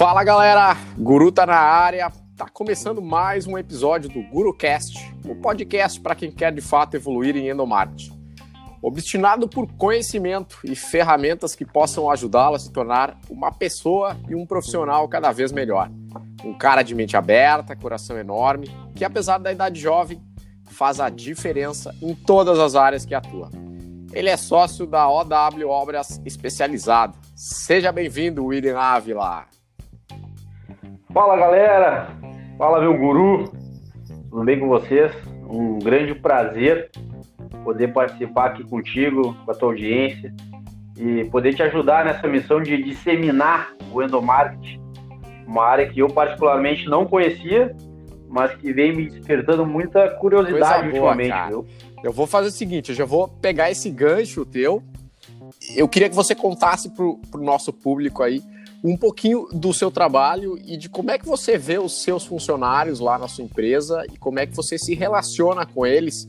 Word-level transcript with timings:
Fala 0.00 0.24
galera, 0.24 0.74
Guru 0.96 1.30
tá 1.30 1.44
na 1.44 1.58
área. 1.58 2.10
Tá 2.34 2.48
começando 2.48 3.02
mais 3.02 3.46
um 3.46 3.58
episódio 3.58 4.08
do 4.08 4.22
GuruCast, 4.30 5.14
o 5.26 5.32
um 5.32 5.40
podcast 5.42 6.00
para 6.00 6.14
quem 6.14 6.32
quer 6.32 6.54
de 6.54 6.62
fato 6.62 6.94
evoluir 6.94 7.36
em 7.36 7.50
endomarketing. 7.50 8.18
Obstinado 8.80 9.46
por 9.46 9.70
conhecimento 9.74 10.58
e 10.64 10.74
ferramentas 10.74 11.54
que 11.54 11.66
possam 11.66 12.10
ajudá-lo 12.10 12.54
a 12.54 12.58
se 12.58 12.72
tornar 12.72 13.18
uma 13.28 13.52
pessoa 13.52 14.16
e 14.26 14.34
um 14.34 14.46
profissional 14.46 15.06
cada 15.06 15.32
vez 15.32 15.52
melhor. 15.52 15.90
Um 16.42 16.54
cara 16.54 16.82
de 16.82 16.94
mente 16.94 17.14
aberta, 17.14 17.76
coração 17.76 18.16
enorme, 18.16 18.74
que 18.96 19.04
apesar 19.04 19.36
da 19.36 19.52
idade 19.52 19.78
jovem, 19.78 20.18
faz 20.70 20.98
a 20.98 21.10
diferença 21.10 21.94
em 22.00 22.14
todas 22.14 22.58
as 22.58 22.74
áreas 22.74 23.04
que 23.04 23.14
atua. 23.14 23.50
Ele 24.14 24.30
é 24.30 24.36
sócio 24.38 24.86
da 24.86 25.06
OW 25.10 25.68
Obras 25.68 26.22
Especializada. 26.24 27.12
Seja 27.36 27.92
bem-vindo, 27.92 28.46
William 28.46 28.78
Ávila. 28.78 29.59
Fala 31.12 31.36
galera, 31.36 32.16
fala 32.56 32.80
meu 32.80 32.96
guru, 32.96 33.50
tudo 34.30 34.44
bem 34.44 34.60
com 34.60 34.68
vocês? 34.68 35.10
Um 35.48 35.80
grande 35.80 36.14
prazer 36.14 36.88
poder 37.64 37.88
participar 37.88 38.46
aqui 38.46 38.62
contigo, 38.62 39.34
com 39.44 39.50
a 39.50 39.54
tua 39.54 39.70
audiência 39.70 40.32
e 40.96 41.24
poder 41.24 41.52
te 41.52 41.64
ajudar 41.64 42.04
nessa 42.04 42.28
missão 42.28 42.62
de 42.62 42.80
disseminar 42.80 43.72
o 43.92 44.00
endomarketing, 44.00 44.80
uma 45.48 45.64
área 45.64 45.88
que 45.88 45.98
eu 45.98 46.06
particularmente 46.06 46.88
não 46.88 47.04
conhecia, 47.04 47.74
mas 48.28 48.54
que 48.54 48.72
vem 48.72 48.94
me 48.94 49.10
despertando 49.10 49.66
muita 49.66 50.10
curiosidade 50.10 50.90
boa, 50.90 51.10
ultimamente. 51.10 51.48
Viu? 51.48 51.66
Eu 52.04 52.12
vou 52.12 52.28
fazer 52.28 52.48
o 52.48 52.52
seguinte, 52.52 52.90
eu 52.90 52.94
já 52.94 53.04
vou 53.04 53.26
pegar 53.26 53.68
esse 53.68 53.90
gancho 53.90 54.44
teu. 54.44 54.80
Eu 55.74 55.88
queria 55.88 56.08
que 56.08 56.14
você 56.14 56.36
contasse 56.36 56.88
para 56.88 57.04
o 57.04 57.42
nosso 57.42 57.72
público 57.72 58.22
aí 58.22 58.40
um 58.82 58.96
pouquinho 58.96 59.46
do 59.52 59.72
seu 59.72 59.90
trabalho 59.90 60.58
e 60.64 60.76
de 60.76 60.88
como 60.88 61.10
é 61.10 61.18
que 61.18 61.26
você 61.26 61.58
vê 61.58 61.78
os 61.78 62.02
seus 62.02 62.24
funcionários 62.24 62.98
lá 62.98 63.18
na 63.18 63.28
sua 63.28 63.44
empresa 63.44 64.04
e 64.12 64.16
como 64.16 64.38
é 64.38 64.46
que 64.46 64.56
você 64.56 64.78
se 64.78 64.94
relaciona 64.94 65.66
com 65.66 65.86
eles 65.86 66.26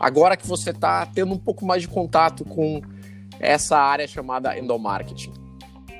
agora 0.00 0.36
que 0.36 0.46
você 0.46 0.70
está 0.70 1.06
tendo 1.06 1.32
um 1.32 1.38
pouco 1.38 1.64
mais 1.64 1.82
de 1.82 1.88
contato 1.88 2.44
com 2.44 2.82
essa 3.38 3.78
área 3.78 4.06
chamada 4.06 4.58
endomarketing. 4.58 5.32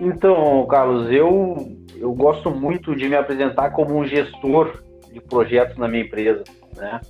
Então, 0.01 0.67
Carlos, 0.67 1.11
eu, 1.13 1.77
eu 1.97 2.13
gosto 2.13 2.51
muito 2.51 2.97
de 2.97 3.09
me 3.09 3.15
apresentar 3.15 3.71
como 3.71 3.97
um 3.97 4.05
gestor 4.05 4.83
de 5.13 5.21
projetos 5.21 5.77
na 5.77 5.87
minha 5.87 6.03
empresa. 6.03 6.43
Né? 6.77 7.01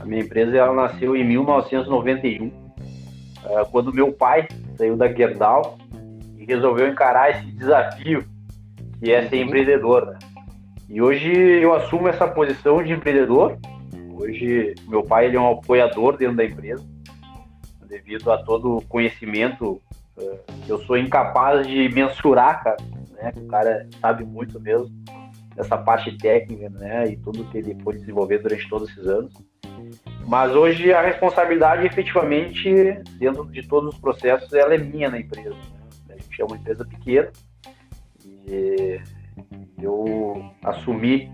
A 0.00 0.04
minha 0.04 0.22
empresa 0.22 0.56
ela 0.56 0.74
nasceu 0.74 1.14
em 1.14 1.24
1991, 1.24 2.50
eh, 3.44 3.64
quando 3.70 3.92
meu 3.92 4.12
pai 4.12 4.48
saiu 4.76 4.96
da 4.96 5.06
Gerdau 5.12 5.78
e 6.44 6.52
resolveu 6.52 6.88
encarar 6.88 7.30
esse 7.30 7.46
desafio 7.52 8.24
que 8.98 9.10
é 9.10 9.26
ser 9.28 9.42
empreendedor. 9.42 10.06
Né? 10.06 10.18
E 10.88 11.00
hoje 11.00 11.32
eu 11.32 11.74
assumo 11.74 12.08
essa 12.08 12.28
posição 12.28 12.82
de 12.82 12.92
empreendedor. 12.92 13.56
Hoje 14.12 14.74
meu 14.86 15.02
pai 15.02 15.26
ele 15.26 15.36
é 15.36 15.40
um 15.40 15.52
apoiador 15.52 16.16
dentro 16.16 16.36
da 16.36 16.44
empresa, 16.44 16.84
devido 17.88 18.30
a 18.30 18.42
todo 18.42 18.76
o 18.76 18.82
conhecimento 18.82 19.80
que 20.64 20.70
eu 20.70 20.78
sou 20.80 20.96
incapaz 20.96 21.66
de 21.66 21.88
mensurar, 21.88 22.62
cara. 22.62 22.76
Né? 23.12 23.32
O 23.36 23.46
cara 23.46 23.88
sabe 24.00 24.24
muito 24.24 24.60
mesmo 24.60 24.90
dessa 25.56 25.76
parte 25.76 26.16
técnica, 26.18 26.68
né? 26.68 27.08
E 27.08 27.16
tudo 27.16 27.44
que 27.44 27.58
ele 27.58 27.76
foi 27.82 27.94
desenvolver 27.94 28.38
durante 28.38 28.68
todos 28.68 28.90
esses 28.90 29.06
anos. 29.06 29.32
Mas 30.26 30.54
hoje 30.54 30.92
a 30.92 31.00
responsabilidade, 31.00 31.86
efetivamente, 31.86 32.70
dentro 33.18 33.44
de 33.46 33.66
todos 33.66 33.94
os 33.94 34.00
processos, 34.00 34.52
ela 34.52 34.74
é 34.74 34.78
minha 34.78 35.10
na 35.10 35.18
empresa. 35.18 35.56
Gente 36.34 36.42
é 36.42 36.44
uma 36.44 36.56
empresa 36.56 36.84
pequena 36.84 37.30
e 38.24 39.00
eu 39.80 40.50
assumi 40.64 41.30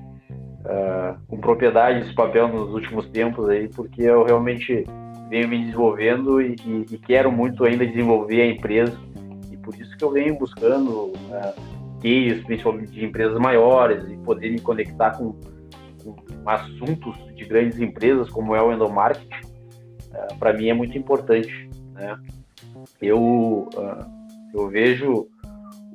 uh, 0.61 1.19
com 1.27 1.39
propriedade 1.39 2.01
esse 2.01 2.14
papel 2.14 2.48
nos 2.48 2.70
últimos 2.74 3.08
tempos 3.08 3.48
aí, 3.48 3.69
porque 3.69 4.02
eu 4.02 4.24
realmente 4.24 4.85
venho 5.30 5.48
me 5.48 5.64
desenvolvendo 5.64 6.42
e, 6.42 6.55
e, 6.67 6.86
e 6.91 6.98
quero 6.98 7.33
muito 7.33 7.64
ainda 7.64 7.86
desenvolver 7.86 8.42
a 8.42 8.47
empresa 8.47 8.98
e 9.51 9.57
por 9.57 9.74
isso 9.74 9.97
que 9.97 10.05
eu 10.05 10.11
venho 10.11 10.39
buscando 10.39 11.13
uh, 11.13 12.01
principalmente 12.45 12.92
de 12.92 13.05
empresas 13.05 13.39
maiores 13.39 14.05
e 14.11 14.17
poder 14.19 14.51
me 14.51 14.61
conectar 14.61 15.13
com, 15.13 15.33
com 16.05 16.14
assuntos 16.45 17.17
de 17.35 17.45
grandes 17.47 17.79
empresas 17.80 18.29
como 18.29 18.55
é 18.55 18.63
o 18.63 18.70
endomarketing, 18.70 19.47
uh, 20.13 20.14
ah, 20.14 20.35
para 20.39 20.53
mim 20.53 20.69
é 20.69 20.74
muito 20.74 20.97
importante, 20.98 21.70
né? 21.95 22.19
Eu 23.01 23.69
uh, 23.74 24.20
eu 24.55 24.68
vejo 24.68 25.28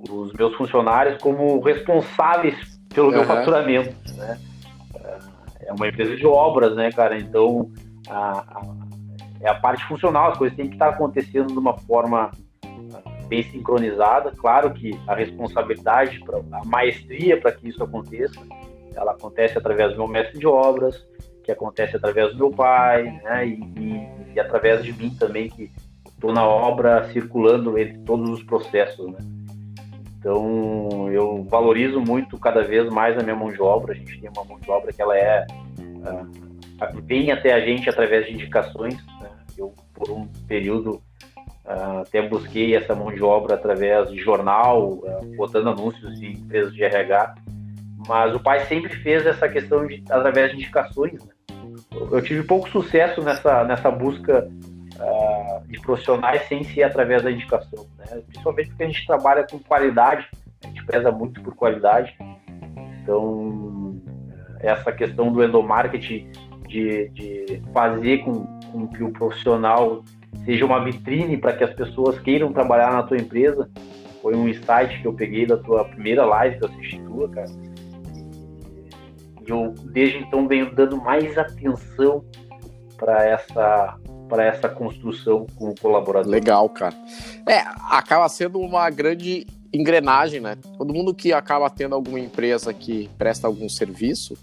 os 0.10 0.34
meus 0.34 0.56
funcionários 0.56 1.22
como 1.22 1.60
responsáveis 1.62 2.80
pelo 2.94 3.08
uhum. 3.08 3.14
meu 3.14 3.24
faturamento, 3.26 3.96
né? 4.16 4.40
É 5.62 5.74
uma 5.74 5.88
empresa 5.88 6.16
de 6.16 6.26
obras, 6.26 6.76
né, 6.76 6.92
cara? 6.92 7.18
Então, 7.18 7.72
a, 8.08 8.40
a, 8.40 8.62
é 9.42 9.50
a 9.50 9.56
parte 9.56 9.84
funcional, 9.86 10.32
as 10.32 10.38
coisas 10.38 10.56
têm 10.56 10.68
que 10.68 10.76
estar 10.76 10.90
acontecendo 10.90 11.48
de 11.48 11.58
uma 11.58 11.76
forma 11.78 12.32
ah, 12.64 13.26
bem 13.28 13.44
sincronizada. 13.44 14.32
Claro 14.32 14.72
que 14.74 14.98
a 15.08 15.16
responsabilidade, 15.16 16.20
pra, 16.24 16.38
a 16.38 16.66
maestria 16.66 17.40
para 17.40 17.52
que 17.52 17.68
isso 17.68 17.84
aconteça, 17.84 18.40
ela 18.96 19.12
acontece 19.12 19.58
através 19.58 19.92
do 19.92 19.98
meu 19.98 20.08
mestre 20.08 20.38
de 20.38 20.48
obras, 20.48 21.04
que 21.44 21.52
acontece 21.52 21.96
através 21.96 22.32
do 22.32 22.38
meu 22.38 22.52
pai, 22.52 23.04
né? 23.24 23.48
E, 23.48 23.60
e, 23.78 24.34
e 24.36 24.40
através 24.40 24.84
de 24.84 24.94
mim 24.94 25.10
também, 25.20 25.50
que 25.50 25.72
estou 26.16 26.34
na 26.34 26.46
obra 26.46 27.04
circulando 27.12 27.78
entre 27.78 28.00
todos 28.00 28.30
os 28.30 28.44
processos, 28.44 29.12
né? 29.12 29.20
Então 30.26 31.08
eu 31.12 31.44
valorizo 31.44 32.02
muito 32.02 32.36
cada 32.40 32.64
vez 32.64 32.90
mais 32.90 33.16
a 33.16 33.22
minha 33.22 33.36
mão 33.36 33.50
de 33.50 33.62
obra. 33.62 33.94
A 33.94 33.96
gente 33.96 34.20
tem 34.20 34.30
uma 34.36 34.44
mão 34.44 34.60
de 34.60 34.72
obra 34.72 34.92
que 34.92 35.00
ela 35.00 35.16
é 35.16 35.46
uh, 35.78 37.02
vem 37.04 37.32
até 37.32 37.54
a 37.54 37.60
gente 37.60 37.88
através 37.88 38.26
de 38.26 38.34
indicações. 38.34 38.96
Né? 39.22 39.30
Eu 39.56 39.76
por 39.94 40.10
um 40.10 40.28
período 40.48 41.00
uh, 41.66 42.00
até 42.02 42.28
busquei 42.28 42.76
essa 42.76 42.96
mão 42.96 43.14
de 43.14 43.22
obra 43.22 43.54
através 43.54 44.10
de 44.10 44.18
jornal, 44.18 44.94
uh, 44.94 45.36
botando 45.38 45.70
anúncios 45.70 46.20
em 46.20 46.32
empresas 46.32 46.74
de 46.74 46.84
RH. 46.84 47.36
Mas 48.08 48.34
o 48.34 48.40
pai 48.40 48.66
sempre 48.66 48.96
fez 48.98 49.28
essa 49.28 49.48
questão 49.48 49.86
de 49.86 50.04
através 50.10 50.50
de 50.50 50.58
indicações. 50.58 51.24
Né? 51.24 51.34
Eu 52.12 52.22
tive 52.24 52.42
pouco 52.44 52.68
sucesso 52.70 53.22
nessa 53.22 53.64
nessa 53.64 53.92
busca 53.92 54.50
uh, 55.00 55.68
de 55.68 55.80
profissionais 55.82 56.48
sem 56.48 56.64
ser 56.64 56.84
através 56.84 57.24
da 57.24 57.32
indicação, 57.32 57.86
né? 57.98 58.22
principalmente 58.28 58.70
porque 58.70 58.84
a 58.84 58.88
gente 58.88 59.06
trabalha 59.06 59.46
com 59.50 59.60
qualidade, 59.60 60.28
a 60.64 60.68
gente 60.68 60.86
preza 60.86 61.12
muito 61.12 61.42
por 61.42 61.56
qualidade, 61.56 62.16
então 63.02 64.02
essa 64.60 64.92
questão 64.92 65.32
do 65.32 65.44
endomarketing 65.44 66.32
de, 66.68 67.10
de 67.10 67.62
fazer 67.74 68.20
com, 68.20 68.46
com 68.72 68.88
que 68.88 69.04
o 69.04 69.12
profissional 69.12 70.04
seja 70.44 70.66
uma 70.66 70.84
vitrine 70.84 71.38
para 71.38 71.54
que 71.54 71.64
as 71.64 71.74
pessoas 71.74 72.20
queiram 72.20 72.52
trabalhar 72.52 72.92
na 72.92 73.04
tua 73.04 73.18
empresa 73.18 73.70
foi 74.26 74.36
um 74.36 74.48
insight 74.48 75.00
que 75.02 75.06
eu 75.06 75.14
peguei 75.14 75.46
da 75.46 75.56
tua 75.56 75.86
primeira 75.86 76.26
live 76.26 76.58
que 76.58 76.66
eu 76.66 76.70
assisti 76.70 77.00
tua, 77.02 77.30
cara. 77.30 77.48
E 79.46 79.52
eu 79.52 79.72
desde 79.94 80.18
então 80.18 80.48
venho 80.48 80.74
dando 80.74 80.98
mais 80.98 81.38
atenção 81.38 82.26
para 82.98 83.24
essa 83.24 83.96
para 84.28 84.44
essa 84.46 84.68
construção 84.68 85.46
com 85.56 85.70
o 85.70 85.76
colaborador. 85.80 86.32
Legal, 86.32 86.68
cara. 86.70 86.96
É, 87.48 87.60
acaba 87.90 88.28
sendo 88.30 88.60
uma 88.60 88.90
grande 88.90 89.46
engrenagem, 89.74 90.40
né? 90.40 90.58
Todo 90.78 90.94
mundo 90.94 91.14
que 91.14 91.34
acaba 91.34 91.70
tendo 91.70 91.96
alguma 91.96 92.20
empresa 92.20 92.74
que 92.74 93.10
presta 93.18 93.48
algum 93.48 93.70
serviço 93.70 94.38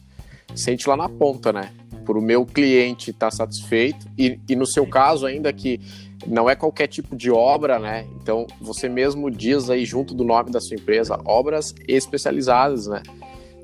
sente 0.55 0.89
lá 0.89 0.97
na 0.97 1.09
ponta, 1.09 1.53
né? 1.53 1.73
Por 2.05 2.17
o 2.17 2.23
meu 2.23 2.45
cliente 2.45 3.11
estar 3.11 3.31
tá 3.31 3.37
satisfeito 3.37 4.07
e, 4.19 4.39
e 4.49 4.57
no 4.57 4.67
seu 4.67 4.87
caso 4.87 5.27
ainda 5.27 5.53
que 5.53 5.81
não 6.27 6.49
é 6.49 6.55
qualquer 6.55 6.87
tipo 6.87 7.17
de 7.17 7.31
obra, 7.31 7.79
né? 7.79 8.07
Então 8.21 8.47
você 8.61 8.89
mesmo 8.89 9.31
diz 9.31 9.71
aí 9.71 9.85
junto 9.85 10.15
do 10.15 10.25
nome 10.25 10.51
da 10.51 10.61
sua 10.61 10.77
empresa 10.77 11.19
obras 11.25 11.75
especializadas, 11.89 12.87
né? 12.87 13.03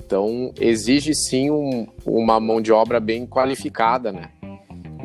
Então 0.03 0.51
exige 0.59 1.13
sim 1.13 1.51
um, 1.51 1.87
uma 2.05 2.39
mão 2.39 2.59
de 2.59 2.71
obra 2.71 2.99
bem 2.99 3.27
qualificada, 3.27 4.11
né? 4.11 4.29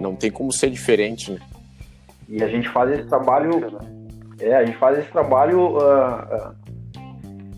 Não 0.05 0.15
tem 0.15 0.31
como 0.31 0.53
ser 0.53 0.69
diferente, 0.69 1.33
né? 1.33 1.41
E 2.29 2.43
a 2.43 2.49
gente 2.49 2.69
faz 2.69 2.91
esse 2.91 3.09
trabalho. 3.09 3.51
É, 4.39 4.55
a 4.55 4.65
gente 4.65 4.77
faz 4.77 4.99
esse 4.99 5.11
trabalho. 5.11 5.79
Uh, 5.79 5.79
uh, 5.79 6.55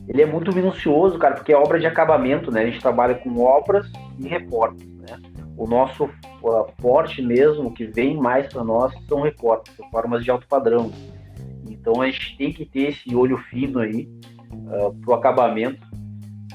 ele 0.09 0.23
é 0.23 0.27
muito 0.27 0.55
minucioso, 0.55 1.19
cara, 1.19 1.35
porque 1.35 1.53
é 1.53 1.57
obra 1.57 1.81
de 1.81 1.87
acabamento, 1.87 2.53
né? 2.53 2.63
A 2.63 2.67
gente 2.67 2.81
trabalha 2.81 3.17
com 3.17 3.41
obras 3.41 3.91
e 4.17 4.29
reportes, 4.29 4.87
né? 4.87 5.19
O 5.57 5.67
nosso 5.67 6.05
uh, 6.05 7.23
mesmo, 7.25 7.75
que 7.75 7.87
vem 7.87 8.17
mais 8.17 8.47
para 8.53 8.63
nós, 8.63 8.95
são 9.09 9.23
reportes, 9.23 9.75
formas 9.91 10.23
de 10.23 10.31
alto 10.31 10.47
padrão. 10.47 10.93
Então 11.69 12.01
a 12.01 12.07
gente 12.07 12.37
tem 12.39 12.53
que 12.53 12.65
ter 12.65 12.91
esse 12.91 13.13
olho 13.13 13.39
fino 13.51 13.81
aí 13.81 14.09
uh, 14.53 14.95
pro 15.01 15.15
acabamento. 15.15 15.85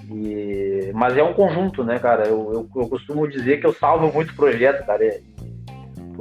E... 0.10 0.92
Mas 0.94 1.18
é 1.18 1.24
um 1.24 1.34
conjunto, 1.34 1.84
né, 1.84 2.00
cara? 2.00 2.28
Eu, 2.28 2.54
eu, 2.54 2.82
eu 2.82 2.88
costumo 2.88 3.28
dizer 3.28 3.60
que 3.60 3.68
eu 3.68 3.74
salvo 3.74 4.14
muito 4.14 4.34
projeto, 4.36 4.86
cara 4.86 5.20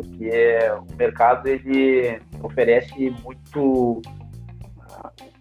porque 0.02 0.58
o 0.92 0.96
mercado 0.96 1.46
ele 1.46 2.18
oferece 2.42 3.14
muito 3.22 4.00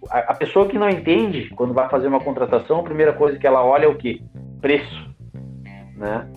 a, 0.09 0.33
pessoa 0.33 0.67
que 0.67 0.77
não 0.77 0.89
entende, 0.89 1.49
quando 1.55 1.73
vai 1.73 1.89
fazer 1.89 2.07
uma 2.07 2.19
contratação, 2.19 2.79
a 2.79 2.83
primeira 2.83 3.13
coisa 3.13 3.37
que 3.37 3.45
ela 3.45 3.63
olha 3.63 3.85
é 3.85 3.87
o 3.87 3.95
quê? 3.95 4.21
Preço, 4.61 5.09
né? 5.95 6.27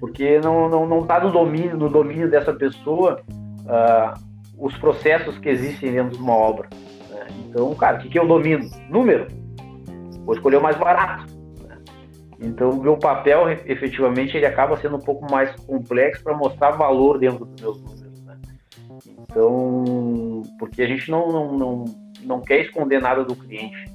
Porque 0.00 0.38
não, 0.40 0.68
não, 0.68 0.86
não 0.86 1.06
tá 1.06 1.20
no 1.20 1.30
domínio, 1.30 1.76
no 1.76 1.88
domínio 1.88 2.30
dessa 2.30 2.52
pessoa 2.52 3.20
uh, 3.30 4.20
os 4.58 4.76
processos 4.78 5.38
que 5.38 5.48
existem 5.48 5.92
dentro 5.92 6.16
de 6.16 6.22
uma 6.22 6.34
obra. 6.34 6.68
Né? 7.10 7.26
Então, 7.48 7.74
cara, 7.74 7.98
o 7.98 8.00
que, 8.00 8.08
que 8.08 8.18
eu 8.18 8.26
domino? 8.26 8.68
Número. 8.90 9.26
Vou 10.24 10.34
escolher 10.34 10.56
o 10.56 10.62
mais 10.62 10.76
barato. 10.76 11.35
Então, 12.40 12.70
o 12.70 12.82
meu 12.82 12.98
papel, 12.98 13.48
efetivamente, 13.48 14.36
ele 14.36 14.46
acaba 14.46 14.76
sendo 14.76 14.96
um 14.96 15.00
pouco 15.00 15.30
mais 15.30 15.54
complexo 15.64 16.22
para 16.22 16.36
mostrar 16.36 16.72
valor 16.72 17.18
dentro 17.18 17.46
dos 17.46 17.60
meus 17.60 17.80
números. 17.80 18.22
Né? 18.22 18.38
Então, 19.06 20.42
porque 20.58 20.82
a 20.82 20.86
gente 20.86 21.10
não, 21.10 21.32
não, 21.32 21.52
não, 21.56 21.84
não 22.22 22.40
quer 22.40 22.60
esconder 22.60 23.00
nada 23.00 23.24
do 23.24 23.34
cliente. 23.34 23.90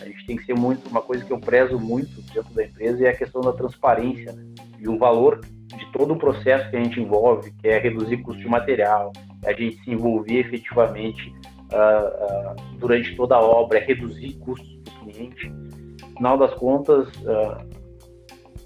A 0.00 0.04
gente 0.06 0.26
tem 0.26 0.36
que 0.36 0.44
ser 0.44 0.54
muito, 0.54 0.88
uma 0.88 1.02
coisa 1.02 1.24
que 1.24 1.32
eu 1.32 1.38
prezo 1.38 1.78
muito 1.78 2.20
dentro 2.32 2.52
da 2.54 2.64
empresa 2.64 3.06
é 3.06 3.10
a 3.10 3.16
questão 3.16 3.40
da 3.40 3.52
transparência 3.52 4.32
né? 4.32 4.42
e 4.80 4.88
o 4.88 4.98
valor 4.98 5.40
de 5.76 5.92
todo 5.92 6.14
o 6.14 6.18
processo 6.18 6.68
que 6.70 6.76
a 6.76 6.82
gente 6.82 7.00
envolve, 7.00 7.52
que 7.52 7.68
é 7.68 7.78
reduzir 7.78 8.18
custo 8.18 8.40
de 8.40 8.48
material, 8.48 9.12
a 9.44 9.52
gente 9.52 9.82
se 9.82 9.90
envolver 9.90 10.40
efetivamente 10.40 11.32
uh, 11.72 12.52
uh, 12.52 12.78
durante 12.78 13.14
toda 13.16 13.36
a 13.36 13.40
obra, 13.40 13.78
é 13.78 13.84
reduzir 13.84 14.34
custos 14.38 14.68
do 14.82 14.90
cliente. 14.90 15.48
No 15.48 16.16
final 16.16 16.38
das 16.38 16.54
contas, 16.54 17.08
uh, 17.22 17.81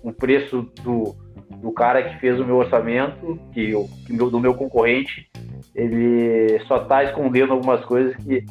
o 0.06 0.12
preço 0.12 0.62
do, 0.85 1.17
do 1.61 1.73
cara 1.73 2.00
que 2.00 2.20
fez 2.20 2.38
o 2.38 2.44
meu 2.44 2.56
orçamento, 2.56 3.37
que, 3.53 3.70
eu, 3.70 3.91
que 4.06 4.12
meu, 4.12 4.31
do 4.31 4.38
meu 4.38 4.55
concorrente, 4.55 5.29
ele 5.75 6.61
só 6.69 6.81
está 6.82 7.03
escondendo 7.03 7.53
algumas 7.53 7.85
coisas 7.85 8.14
que 8.17 8.44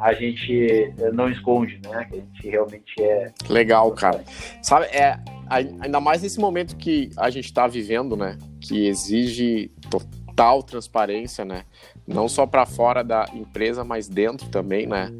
a 0.00 0.12
gente 0.12 0.92
não 1.14 1.30
esconde, 1.30 1.80
né? 1.82 2.04
Que 2.04 2.16
a 2.16 2.20
gente 2.20 2.48
realmente 2.50 3.02
é. 3.02 3.32
Legal, 3.48 3.90
cara. 3.92 4.22
Sabe, 4.62 4.84
é, 4.86 5.18
ainda 5.48 6.00
mais 6.00 6.20
nesse 6.20 6.38
momento 6.38 6.76
que 6.76 7.08
a 7.16 7.30
gente 7.30 7.46
está 7.46 7.66
vivendo, 7.66 8.14
né? 8.14 8.36
Que 8.60 8.86
exige 8.86 9.70
total 9.90 10.62
transparência, 10.62 11.46
né? 11.46 11.64
Não 12.06 12.28
só 12.28 12.46
para 12.46 12.66
fora 12.66 13.02
da 13.02 13.26
empresa, 13.32 13.84
mas 13.84 14.06
dentro 14.06 14.48
também, 14.50 14.86
né? 14.86 15.10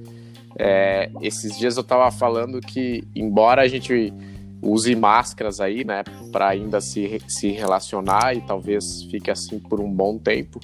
É, 0.58 1.10
esses 1.22 1.58
dias 1.58 1.76
eu 1.76 1.80
estava 1.80 2.10
falando 2.10 2.60
que, 2.60 3.02
embora 3.16 3.62
a 3.62 3.66
gente 3.66 4.12
use 4.64 4.94
máscaras 4.96 5.60
aí, 5.60 5.84
né, 5.84 6.02
para 6.32 6.48
ainda 6.48 6.80
se, 6.80 7.20
se 7.28 7.50
relacionar 7.50 8.34
e 8.36 8.40
talvez 8.40 9.02
fique 9.04 9.30
assim 9.30 9.58
por 9.58 9.80
um 9.80 9.90
bom 9.90 10.18
tempo, 10.18 10.60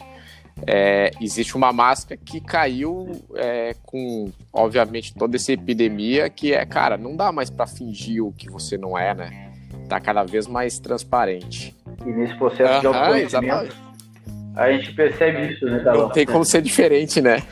é, 0.67 1.11
existe 1.21 1.57
uma 1.57 1.73
máscara 1.73 2.21
que 2.23 2.41
caiu 2.41 3.11
é, 3.35 3.75
com, 3.83 4.31
obviamente, 4.53 5.15
toda 5.15 5.37
essa 5.37 5.53
epidemia, 5.53 6.29
que 6.29 6.53
é, 6.53 6.65
cara, 6.67 6.97
não 6.97 7.17
dá 7.17 7.33
mais 7.33 7.51
para 7.51 7.67
fingir 7.67 8.25
o 8.25 8.33
que 8.33 8.51
você 8.51 8.77
não 8.77 8.99
é, 8.99 9.15
né? 9.15 9.53
Tá 9.89 10.01
cada 10.01 10.23
vez 10.23 10.47
mais 10.47 10.79
transparente. 10.79 11.75
E 12.05 12.11
nesse 12.11 12.37
processo 12.37 12.75
uhum, 12.75 12.81
de 12.81 12.87
autoconhecimento, 12.87 13.77
a 14.55 14.73
gente 14.73 14.93
percebe 14.95 15.53
isso, 15.53 15.65
né, 15.65 15.83
Não 15.85 16.11
tem 16.11 16.27
como 16.27 16.45
ser 16.45 16.63
diferente, 16.63 17.21
né? 17.21 17.43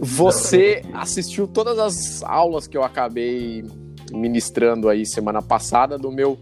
Você 0.00 0.82
assistiu 0.94 1.48
todas 1.48 1.78
as 1.78 2.22
aulas 2.22 2.68
que 2.68 2.76
eu 2.76 2.84
acabei 2.84 3.64
ministrando 4.12 4.88
aí 4.88 5.04
semana 5.06 5.42
passada 5.42 5.98
do 5.98 6.10
meu 6.10 6.38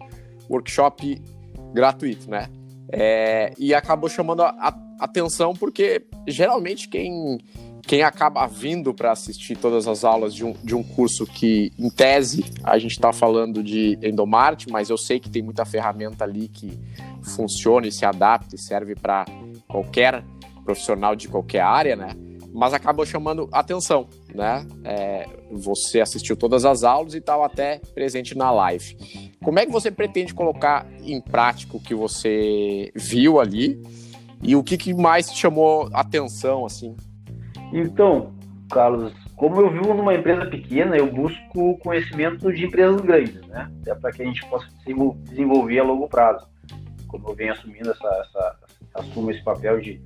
workshop 0.49 1.21
gratuito, 1.73 2.31
né? 2.31 2.49
É, 2.91 3.53
e 3.59 3.75
acabou 3.75 4.09
chamando 4.09 4.43
a, 4.43 4.51
a, 4.59 5.05
atenção 5.05 5.55
porque 5.55 6.07
geralmente 6.27 6.89
quem, 6.89 7.39
quem 7.83 8.03
acaba 8.03 8.47
vindo 8.47 8.95
para 8.95 9.11
assistir 9.11 9.57
todas 9.57 9.89
as 9.89 10.05
aulas 10.05 10.33
de 10.33 10.45
um, 10.45 10.53
de 10.63 10.75
um 10.75 10.83
curso 10.83 11.27
que, 11.27 11.73
em 11.79 11.91
tese, 11.91 12.45
a 12.63 12.79
gente 12.79 12.93
está 12.93 13.13
falando 13.13 13.63
de 13.63 13.99
endomarte, 14.03 14.71
mas 14.71 14.89
eu 14.89 14.97
sei 14.97 15.19
que 15.19 15.29
tem 15.29 15.43
muita 15.43 15.65
ferramenta 15.65 16.25
ali 16.25 16.49
que 16.49 16.79
funciona 17.35 17.89
e 17.89 17.93
se 17.93 18.05
adapta 18.05 18.55
e 18.55 18.59
serve 18.59 18.95
para 18.95 19.25
qualquer 19.69 20.25
profissional 20.65 21.17
de 21.17 21.29
qualquer 21.29 21.61
área, 21.61 21.97
né? 21.97 22.11
Mas 22.57 22.73
acabou 22.73 23.05
chamando 23.05 23.49
atenção, 23.53 24.09
né? 24.35 24.67
É, 24.85 25.27
você 25.51 26.01
assistiu 26.01 26.37
todas 26.37 26.65
as 26.65 26.83
aulas 26.83 27.15
e 27.15 27.21
tal, 27.21 27.45
até 27.45 27.81
presente 27.95 28.37
na 28.37 28.51
live. 28.51 28.97
Como 29.45 29.59
é 29.59 29.67
que 29.67 29.73
você 29.73 29.91
pretende 29.91 30.33
colocar 30.33 30.87
em 31.03 31.21
prática 31.21 31.77
o 31.77 31.81
que 31.81 31.95
você 31.95 32.91
viu 32.95 33.39
ali 33.39 33.81
e 34.43 34.57
o 34.57 34.65
que, 34.65 34.77
que 34.77 34.95
mais 34.95 35.33
chamou 35.35 35.89
atenção, 35.93 36.65
assim? 36.65 36.97
Então, 37.73 38.33
Carlos, 38.71 39.13
como 39.37 39.61
eu 39.61 39.71
vivo 39.71 39.93
numa 39.93 40.15
empresa 40.15 40.47
pequena, 40.47 40.97
eu 40.97 41.13
busco 41.13 41.79
conhecimento 41.79 42.53
de 42.53 42.65
empresas 42.65 43.01
grandes, 43.01 43.47
né? 43.49 43.71
Até 43.83 43.95
para 43.95 44.13
que 44.13 44.23
a 44.23 44.27
gente 44.27 44.45
possa 44.49 44.67
desenvolver 45.29 45.79
a 45.79 45.85
longo 45.85 46.09
prazo 46.09 46.47
como 47.07 47.29
eu 47.31 47.35
venho 47.35 47.53
assumindo 47.53 47.91
essa, 47.91 48.09
essa 48.09 48.57
assumo 48.95 49.31
esse 49.31 49.43
papel 49.43 49.81
de, 49.81 50.01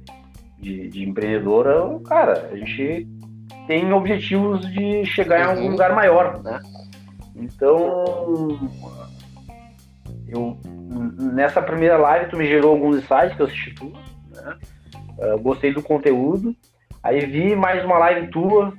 de, 0.61 0.89
de, 0.89 1.09
empreendedora, 1.09 1.99
cara, 2.07 2.51
a 2.53 2.57
gente 2.57 3.09
tem 3.67 3.93
objetivos 3.93 4.61
de 4.73 5.05
chegar 5.05 5.41
em 5.41 5.45
algum 5.45 5.62
uhum. 5.62 5.71
lugar 5.71 5.95
maior, 5.95 6.43
né? 6.43 6.61
Então, 7.35 8.59
eu 10.29 10.59
nessa 11.33 11.62
primeira 11.62 11.97
live 11.97 12.31
tu 12.31 12.37
me 12.37 12.47
gerou 12.47 12.73
alguns 12.73 12.97
insights 12.97 13.35
que 13.37 13.43
eu 13.43 13.47
assisti 13.47 13.75
tudo, 13.75 13.99
né? 14.35 14.57
Uh, 15.19 15.39
gostei 15.41 15.73
do 15.73 15.83
conteúdo, 15.83 16.55
aí 17.03 17.25
vi 17.27 17.55
mais 17.55 17.85
uma 17.85 17.99
live 17.99 18.29
tua 18.29 18.73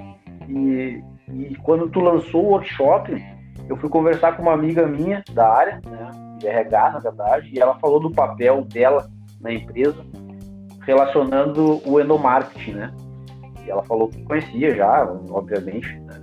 e, 0.48 1.02
e 1.30 1.56
quando 1.64 1.90
tu 1.90 2.00
lançou 2.00 2.46
o 2.46 2.50
workshop, 2.50 3.24
eu 3.70 3.78
fui 3.78 3.90
conversar 3.90 4.36
com 4.36 4.44
uma 4.44 4.54
amiga 4.54 4.86
minha 4.88 5.24
da 5.34 5.48
área, 5.48 5.82
né? 5.86 6.32
de 6.42 6.48
RH, 6.48 6.92
na 6.92 7.00
verdade, 7.00 7.52
e 7.54 7.60
ela 7.60 7.76
falou 7.76 8.00
do 8.00 8.12
papel 8.12 8.64
dela 8.66 9.10
na 9.40 9.54
empresa, 9.54 10.04
relacionando 10.82 11.82
o 11.86 12.00
endomarketing, 12.00 12.74
né? 12.74 12.94
E 13.66 13.70
ela 13.70 13.84
falou 13.84 14.10
que 14.10 14.24
conhecia 14.24 14.76
já, 14.76 15.06
obviamente, 15.30 15.94
né? 16.02 16.22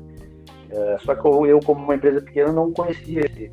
É, 0.71 0.99
só 1.01 1.15
que 1.15 1.27
eu, 1.27 1.47
eu, 1.47 1.61
como 1.61 1.83
uma 1.83 1.95
empresa 1.95 2.21
pequena, 2.21 2.53
não 2.53 2.73
conhecia 2.73 3.21
esse, 3.21 3.51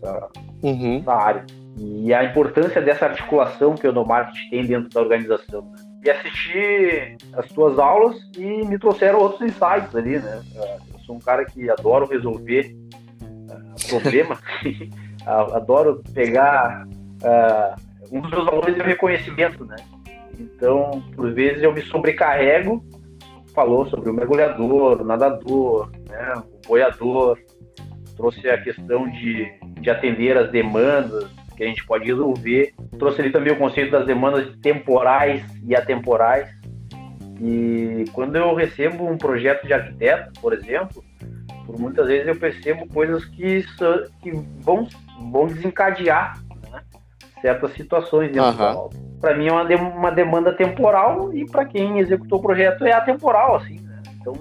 essa, 0.00 0.28
uhum. 0.62 0.98
essa, 0.98 1.12
área. 1.12 1.44
E 1.76 2.12
a 2.12 2.24
importância 2.24 2.80
dessa 2.80 3.06
articulação 3.06 3.74
que 3.74 3.86
o 3.86 3.90
endomarketing 3.90 4.50
tem 4.50 4.66
dentro 4.66 4.90
da 4.90 5.00
organização. 5.00 5.62
Né? 5.62 5.76
E 6.04 6.10
assisti 6.10 7.16
as 7.32 7.48
tuas 7.48 7.78
aulas 7.78 8.16
e 8.36 8.64
me 8.64 8.78
trouxeram 8.78 9.18
outros 9.18 9.42
insights 9.42 9.94
ali, 9.94 10.18
né? 10.18 10.42
É, 10.54 10.76
eu 10.94 11.00
sou 11.00 11.16
um 11.16 11.20
cara 11.20 11.44
que 11.44 11.68
adoro 11.68 12.06
resolver 12.06 12.76
uh, 13.22 13.88
problemas. 13.88 14.38
adoro 15.26 16.02
pegar. 16.14 16.86
Uh, 17.22 17.87
um 18.10 18.20
dos 18.20 18.30
meus 18.30 18.44
valores 18.44 18.78
é 18.78 18.82
o 18.82 18.86
reconhecimento, 18.86 19.64
né? 19.64 19.76
Então, 20.38 21.02
por 21.14 21.32
vezes 21.32 21.62
eu 21.62 21.72
me 21.72 21.82
sobrecarrego. 21.82 22.82
Falou 23.54 23.86
sobre 23.88 24.08
o 24.10 24.14
mergulhador, 24.14 25.00
o 25.00 25.04
nadador, 25.04 25.90
né, 26.08 26.34
o 26.36 26.68
boiador, 26.68 27.36
trouxe 28.16 28.48
a 28.48 28.60
questão 28.60 29.10
de, 29.10 29.50
de 29.80 29.90
atender 29.90 30.36
as 30.36 30.50
demandas 30.50 31.28
que 31.56 31.64
a 31.64 31.66
gente 31.66 31.84
pode 31.84 32.04
resolver. 32.04 32.72
Trouxe 32.98 33.20
ali 33.20 33.32
também 33.32 33.52
o 33.52 33.58
conceito 33.58 33.90
das 33.90 34.06
demandas 34.06 34.56
temporais 34.62 35.42
e 35.64 35.74
atemporais. 35.74 36.48
E 37.40 38.04
quando 38.12 38.36
eu 38.36 38.54
recebo 38.54 39.08
um 39.08 39.18
projeto 39.18 39.66
de 39.66 39.72
arquiteto, 39.72 40.40
por 40.40 40.52
exemplo, 40.52 41.02
por 41.66 41.78
muitas 41.78 42.06
vezes 42.06 42.28
eu 42.28 42.36
percebo 42.36 42.86
coisas 42.88 43.24
que, 43.24 43.64
que 44.22 44.30
vão 44.60 44.86
vão 45.32 45.46
desencadear 45.46 46.40
certas 47.40 47.72
situações 47.72 48.32
dentro 48.32 48.62
uhum. 48.62 48.76
obra. 48.76 48.98
Para 49.20 49.36
mim 49.36 49.48
é 49.48 49.52
uma, 49.52 49.64
de, 49.64 49.74
uma 49.74 50.10
demanda 50.10 50.52
temporal 50.52 51.34
e 51.34 51.44
para 51.44 51.64
quem 51.64 51.98
executou 51.98 52.38
o 52.38 52.42
projeto 52.42 52.84
é 52.84 52.92
atemporal, 52.92 53.56
assim. 53.56 53.80
Né? 53.80 54.02
Então, 54.20 54.34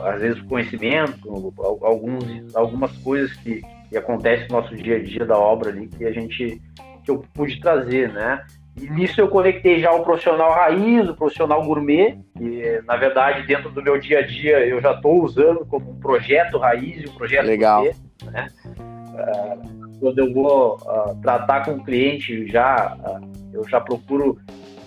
às 0.00 0.20
vezes 0.20 0.40
o 0.40 0.46
conhecimento, 0.46 1.54
alguns, 1.82 2.54
algumas 2.54 2.96
coisas 2.98 3.32
que, 3.36 3.62
que 3.88 3.96
acontecem 3.96 4.48
no 4.48 4.60
nosso 4.60 4.74
dia 4.74 4.96
a 4.96 5.02
dia 5.02 5.24
da 5.24 5.38
obra 5.38 5.70
ali 5.70 5.86
que 5.88 6.04
a 6.04 6.12
gente 6.12 6.60
que 7.04 7.10
eu 7.10 7.24
pude 7.34 7.58
trazer, 7.60 8.12
né? 8.12 8.44
E 8.76 8.88
nisso 8.88 9.20
eu 9.20 9.28
conectei 9.28 9.80
já 9.80 9.90
o 9.90 10.02
profissional 10.02 10.52
raiz, 10.52 11.08
o 11.08 11.14
profissional 11.14 11.62
gourmet, 11.64 12.18
que 12.36 12.82
na 12.86 12.96
verdade 12.96 13.46
dentro 13.46 13.70
do 13.70 13.82
meu 13.82 13.98
dia 13.98 14.20
a 14.20 14.22
dia 14.26 14.66
eu 14.66 14.80
já 14.80 14.92
estou 14.92 15.22
usando 15.24 15.66
como 15.66 15.90
um 15.90 16.00
projeto 16.00 16.58
raiz 16.58 17.02
e 17.02 17.08
um 17.08 17.14
projeto 17.14 17.46
Legal. 17.46 17.82
gourmet, 17.82 17.96
né? 18.32 18.46
Uh, 18.78 19.79
quando 20.00 20.18
eu 20.18 20.32
vou 20.32 20.76
uh, 20.76 21.14
tratar 21.20 21.64
com 21.64 21.72
o 21.72 21.84
cliente, 21.84 22.46
já 22.48 22.96
uh, 22.96 23.30
eu 23.52 23.68
já 23.68 23.80
procuro 23.80 24.38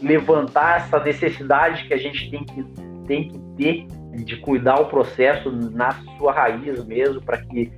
levantar 0.02 0.82
essa 0.82 1.00
necessidade 1.00 1.88
que 1.88 1.94
a 1.94 1.98
gente 1.98 2.30
tem 2.30 2.44
que, 2.44 2.64
tem 3.08 3.30
que 3.30 3.40
ter 3.56 3.88
de 4.26 4.38
cuidar 4.38 4.80
o 4.80 4.86
processo 4.86 5.52
na 5.52 5.92
sua 6.18 6.34
raiz 6.34 6.84
mesmo, 6.86 7.22
para 7.22 7.38
que 7.38 7.72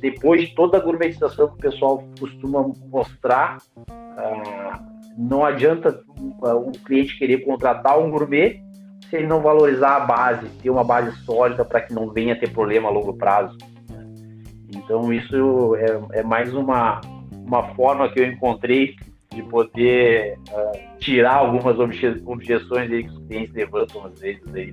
depois 0.00 0.40
de 0.40 0.54
toda 0.54 0.76
a 0.76 0.80
gourmetização 0.80 1.48
que 1.48 1.54
o 1.54 1.70
pessoal 1.70 2.04
costuma 2.18 2.68
mostrar, 2.90 3.58
uh, 3.78 4.92
não 5.16 5.44
adianta 5.44 6.00
o 6.18 6.72
cliente 6.84 7.18
querer 7.18 7.44
contratar 7.44 7.98
um 7.98 8.10
gourmet 8.10 8.60
se 9.08 9.16
ele 9.16 9.26
não 9.26 9.42
valorizar 9.42 9.96
a 9.96 10.00
base, 10.00 10.48
ter 10.62 10.70
uma 10.70 10.82
base 10.82 11.14
sólida 11.24 11.64
para 11.64 11.82
que 11.82 11.92
não 11.92 12.10
venha 12.10 12.38
ter 12.38 12.50
problema 12.50 12.88
a 12.88 12.92
longo 12.92 13.12
prazo. 13.14 13.56
Então 14.92 15.10
isso 15.10 15.74
é, 15.76 16.18
é, 16.18 16.22
mais 16.22 16.52
uma, 16.52 17.00
uma 17.30 17.74
forma 17.74 18.12
que 18.12 18.20
eu 18.20 18.26
encontrei 18.26 18.94
de 19.34 19.42
poder 19.44 20.38
uh, 20.50 20.98
tirar 20.98 21.36
algumas 21.36 21.78
objeções 21.78 22.92
aí 22.92 23.04
que 23.04 23.08
os 23.08 23.26
clientes 23.26 23.54
levantam 23.54 24.04
às 24.04 24.20
vezes 24.20 24.42
aí 24.54 24.70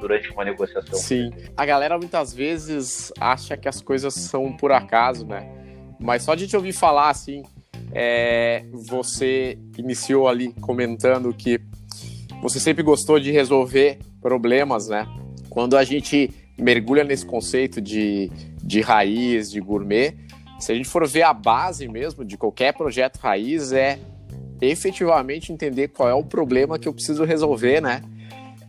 durante 0.00 0.28
uma 0.32 0.44
negociação. 0.44 0.94
Sim. 0.94 1.30
A 1.56 1.64
galera 1.64 1.96
muitas 1.96 2.34
vezes 2.34 3.12
acha 3.20 3.56
que 3.56 3.68
as 3.68 3.80
coisas 3.80 4.14
são 4.14 4.52
por 4.52 4.72
acaso, 4.72 5.24
né? 5.24 5.48
Mas 6.00 6.24
só 6.24 6.34
de 6.34 6.48
te 6.48 6.56
ouvir 6.56 6.72
falar 6.72 7.10
assim, 7.10 7.44
é, 7.92 8.64
você 8.72 9.56
iniciou 9.78 10.26
ali 10.26 10.52
comentando 10.54 11.32
que 11.32 11.60
você 12.42 12.58
sempre 12.58 12.82
gostou 12.82 13.20
de 13.20 13.30
resolver 13.30 14.00
problemas, 14.20 14.88
né? 14.88 15.06
Quando 15.48 15.76
a 15.76 15.84
gente 15.84 16.28
mergulha 16.58 17.04
nesse 17.04 17.24
conceito 17.24 17.80
de, 17.80 18.28
de 18.62 18.80
raiz, 18.80 19.50
de 19.50 19.60
gourmet, 19.60 20.16
se 20.62 20.70
a 20.70 20.74
gente 20.76 20.88
for 20.88 21.06
ver 21.08 21.22
a 21.22 21.32
base 21.32 21.88
mesmo 21.88 22.24
de 22.24 22.36
qualquer 22.36 22.72
projeto 22.72 23.18
raiz, 23.18 23.72
é 23.72 23.98
efetivamente 24.60 25.52
entender 25.52 25.88
qual 25.88 26.08
é 26.08 26.14
o 26.14 26.22
problema 26.22 26.78
que 26.78 26.86
eu 26.86 26.94
preciso 26.94 27.24
resolver, 27.24 27.80
né? 27.80 28.00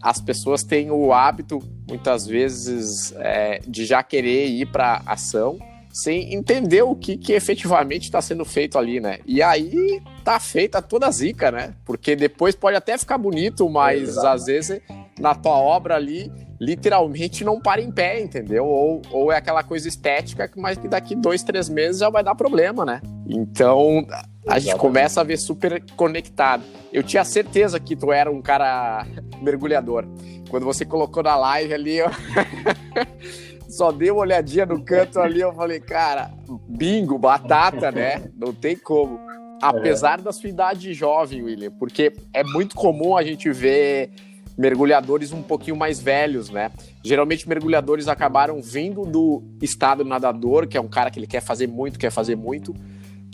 As 0.01 0.19
pessoas 0.19 0.63
têm 0.63 0.89
o 0.89 1.13
hábito, 1.13 1.59
muitas 1.87 2.25
vezes, 2.25 3.13
é, 3.17 3.59
de 3.67 3.85
já 3.85 4.01
querer 4.01 4.47
ir 4.47 4.65
para 4.65 5.03
ação 5.05 5.59
sem 5.93 6.33
entender 6.33 6.81
o 6.81 6.95
que, 6.95 7.15
que 7.15 7.33
efetivamente 7.33 8.05
está 8.05 8.19
sendo 8.19 8.43
feito 8.43 8.79
ali, 8.79 8.99
né? 8.99 9.19
E 9.27 9.43
aí 9.43 10.01
tá 10.23 10.39
feita 10.39 10.81
toda 10.81 11.05
a 11.05 11.11
zica, 11.11 11.51
né? 11.51 11.75
Porque 11.85 12.15
depois 12.15 12.55
pode 12.55 12.75
até 12.75 12.97
ficar 12.97 13.19
bonito, 13.19 13.69
mas 13.69 14.17
às 14.17 14.45
vezes 14.45 14.81
na 15.19 15.35
tua 15.35 15.55
obra 15.59 15.95
ali 15.95 16.31
literalmente 16.63 17.43
não 17.43 17.59
para 17.59 17.81
em 17.81 17.91
pé, 17.91 18.21
entendeu? 18.21 18.65
Ou, 18.65 19.01
ou 19.11 19.31
é 19.31 19.37
aquela 19.37 19.63
coisa 19.63 19.87
estética, 19.87 20.49
mas 20.55 20.77
que 20.77 20.87
daqui 20.87 21.13
dois, 21.13 21.43
três 21.43 21.67
meses 21.67 21.99
já 21.99 22.09
vai 22.09 22.23
dar 22.23 22.35
problema, 22.35 22.85
né? 22.85 23.01
Então 23.27 24.07
a 24.47 24.59
gente 24.59 24.77
começa 24.77 25.19
a 25.19 25.23
ver 25.25 25.37
super 25.37 25.83
conectado. 25.97 26.63
Eu 26.91 27.03
tinha 27.03 27.25
certeza 27.25 27.79
que 27.79 27.97
tu 27.97 28.13
era 28.13 28.31
um 28.31 28.41
cara 28.41 29.05
mergulhador. 29.43 30.05
Quando 30.49 30.65
você 30.65 30.85
colocou 30.85 31.21
na 31.21 31.35
live 31.35 31.73
ali, 31.73 31.97
eu... 31.97 32.07
só 33.67 33.91
dei 33.91 34.11
uma 34.11 34.21
olhadinha 34.21 34.65
no 34.65 34.81
canto 34.85 35.19
ali, 35.19 35.41
eu 35.41 35.51
falei, 35.53 35.79
cara, 35.79 36.31
bingo, 36.69 37.17
batata, 37.17 37.91
né? 37.91 38.23
Não 38.37 38.53
tem 38.53 38.77
como. 38.77 39.19
Apesar 39.61 40.21
da 40.21 40.31
sua 40.31 40.49
idade 40.49 40.93
jovem, 40.93 41.41
William, 41.41 41.71
porque 41.71 42.13
é 42.33 42.43
muito 42.43 42.75
comum 42.75 43.17
a 43.17 43.23
gente 43.23 43.51
ver 43.51 44.11
mergulhadores 44.57 45.31
um 45.31 45.41
pouquinho 45.41 45.75
mais 45.75 45.99
velhos, 45.99 46.49
né? 46.49 46.71
Geralmente 47.03 47.47
mergulhadores 47.47 48.07
acabaram 48.07 48.61
vindo 48.61 49.05
do 49.05 49.43
estado 49.61 50.05
nadador, 50.05 50.67
que 50.67 50.77
é 50.77 50.81
um 50.81 50.87
cara 50.87 51.09
que 51.09 51.19
ele 51.19 51.27
quer 51.27 51.41
fazer 51.41 51.67
muito, 51.67 51.99
quer 51.99 52.11
fazer 52.11 52.35
muito, 52.35 52.73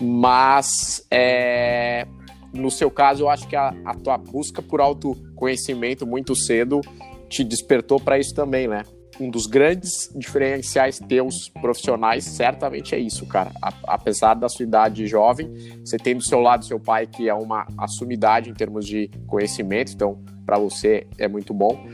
mas 0.01 1.05
é, 1.11 2.07
no 2.53 2.71
seu 2.71 2.89
caso 2.89 3.23
eu 3.23 3.29
acho 3.29 3.47
que 3.47 3.55
a, 3.55 3.73
a 3.85 3.93
tua 3.93 4.17
busca 4.17 4.61
por 4.61 4.79
autoconhecimento 4.79 6.05
muito 6.07 6.35
cedo 6.35 6.81
te 7.27 7.43
despertou 7.43 7.99
para 7.99 8.17
isso 8.17 8.33
também, 8.33 8.67
né? 8.67 8.83
Um 9.19 9.29
dos 9.29 9.45
grandes 9.45 10.11
diferenciais 10.15 10.99
teus 10.99 11.49
profissionais 11.49 12.23
certamente 12.23 12.95
é 12.95 12.99
isso, 12.99 13.25
cara. 13.27 13.51
A, 13.61 13.73
apesar 13.87 14.33
da 14.33 14.47
sua 14.47 14.63
idade 14.63 15.05
jovem, 15.07 15.51
você 15.83 15.97
tem 15.97 16.15
do 16.15 16.23
seu 16.23 16.39
lado 16.39 16.65
seu 16.65 16.79
pai 16.79 17.05
que 17.05 17.27
é 17.27 17.33
uma 17.33 17.67
assumidade 17.77 18.49
em 18.49 18.53
termos 18.53 18.85
de 18.85 19.09
conhecimento, 19.27 19.91
então 19.93 20.19
para 20.45 20.57
você 20.57 21.05
é 21.17 21.27
muito 21.27 21.53
bom. 21.53 21.85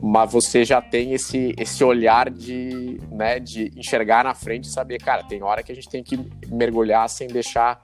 Mas 0.00 0.32
você 0.32 0.64
já 0.64 0.80
tem 0.80 1.12
esse, 1.12 1.54
esse 1.58 1.82
olhar 1.82 2.30
de, 2.30 3.00
né, 3.10 3.40
de 3.40 3.72
enxergar 3.76 4.22
na 4.22 4.32
frente 4.32 4.64
e 4.64 4.68
saber, 4.68 4.98
cara, 4.98 5.24
tem 5.24 5.42
hora 5.42 5.62
que 5.62 5.72
a 5.72 5.74
gente 5.74 5.88
tem 5.88 6.04
que 6.04 6.16
mergulhar 6.46 7.08
sem 7.08 7.26
deixar 7.26 7.82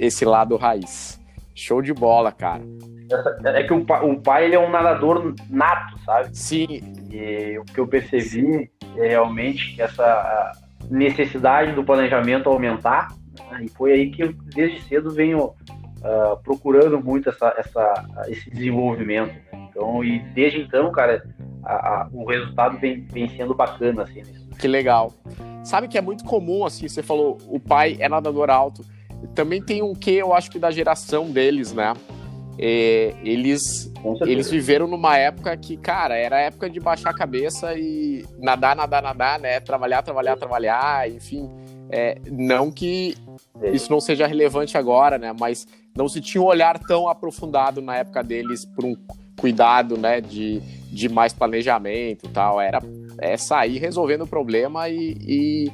esse 0.00 0.24
lado 0.24 0.56
raiz. 0.56 1.20
Show 1.54 1.80
de 1.80 1.92
bola, 1.92 2.32
cara. 2.32 2.62
É 3.44 3.62
que 3.62 3.72
o 3.72 3.84
pai, 3.84 4.04
o 4.04 4.20
pai 4.20 4.44
ele 4.46 4.54
é 4.54 4.58
um 4.58 4.70
nadador 4.70 5.34
nato, 5.48 5.98
sabe? 6.04 6.36
Sim. 6.36 6.80
E 7.12 7.58
o 7.58 7.64
que 7.64 7.78
eu 7.78 7.86
percebi 7.86 8.70
é 8.96 9.08
realmente 9.08 9.80
essa 9.80 10.52
necessidade 10.90 11.72
do 11.72 11.84
planejamento 11.84 12.48
aumentar. 12.48 13.08
Né? 13.50 13.64
E 13.64 13.68
foi 13.68 13.92
aí 13.92 14.10
que 14.10 14.22
eu, 14.22 14.32
desde 14.54 14.80
cedo, 14.84 15.10
venho 15.10 15.44
uh, 15.44 16.36
procurando 16.42 16.98
muito 16.98 17.28
essa, 17.28 17.54
essa, 17.58 18.08
esse 18.28 18.48
desenvolvimento. 18.48 19.34
Né? 19.52 19.68
Então, 19.68 20.02
e 20.02 20.20
desde 20.34 20.62
então, 20.62 20.90
cara, 20.90 21.22
a, 21.64 21.72
a, 21.74 22.08
o 22.12 22.24
resultado 22.24 22.78
vem, 22.78 23.06
vem 23.12 23.28
sendo 23.28 23.54
bacana, 23.54 24.04
assim. 24.04 24.22
Que 24.58 24.66
legal. 24.66 25.12
Sabe 25.62 25.88
que 25.88 25.98
é 25.98 26.00
muito 26.00 26.24
comum, 26.24 26.64
assim, 26.64 26.88
você 26.88 27.02
falou, 27.02 27.36
o 27.46 27.60
pai 27.60 27.96
é 28.00 28.08
nadador 28.08 28.48
alto. 28.48 28.82
Também 29.34 29.62
tem 29.62 29.82
um 29.82 29.94
que 29.94 30.12
eu 30.12 30.32
acho 30.32 30.50
que 30.50 30.58
da 30.58 30.70
geração 30.70 31.30
deles, 31.30 31.74
né? 31.74 31.94
É, 32.58 33.14
eles, 33.24 33.90
eles 34.26 34.50
viveram 34.50 34.86
numa 34.86 35.16
época 35.16 35.56
que, 35.56 35.76
cara, 35.76 36.16
era 36.16 36.36
a 36.36 36.40
época 36.40 36.68
de 36.68 36.78
baixar 36.78 37.10
a 37.10 37.14
cabeça 37.14 37.74
e 37.74 38.24
nadar, 38.38 38.76
nadar, 38.76 39.02
nadar, 39.02 39.40
né? 39.40 39.60
Trabalhar, 39.60 40.02
trabalhar, 40.02 40.36
trabalhar, 40.36 41.10
enfim. 41.10 41.50
É, 41.90 42.18
não 42.30 42.70
que 42.70 43.16
isso 43.72 43.90
não 43.90 44.00
seja 44.00 44.26
relevante 44.26 44.76
agora, 44.76 45.18
né? 45.18 45.34
Mas 45.38 45.66
não 45.96 46.08
se 46.08 46.20
tinha 46.20 46.42
um 46.42 46.46
olhar 46.46 46.78
tão 46.78 47.08
aprofundado 47.08 47.80
na 47.80 47.96
época 47.96 48.22
deles 48.22 48.64
por 48.64 48.84
um 48.84 48.96
cuidado, 49.38 49.96
né? 49.96 50.20
De, 50.20 50.60
de 50.90 51.08
mais 51.08 51.32
planejamento 51.32 52.28
tal. 52.28 52.60
Era 52.60 52.80
é 53.18 53.36
sair 53.36 53.78
resolvendo 53.78 54.22
o 54.22 54.26
problema 54.26 54.88
e, 54.88 55.16
e, 55.20 55.72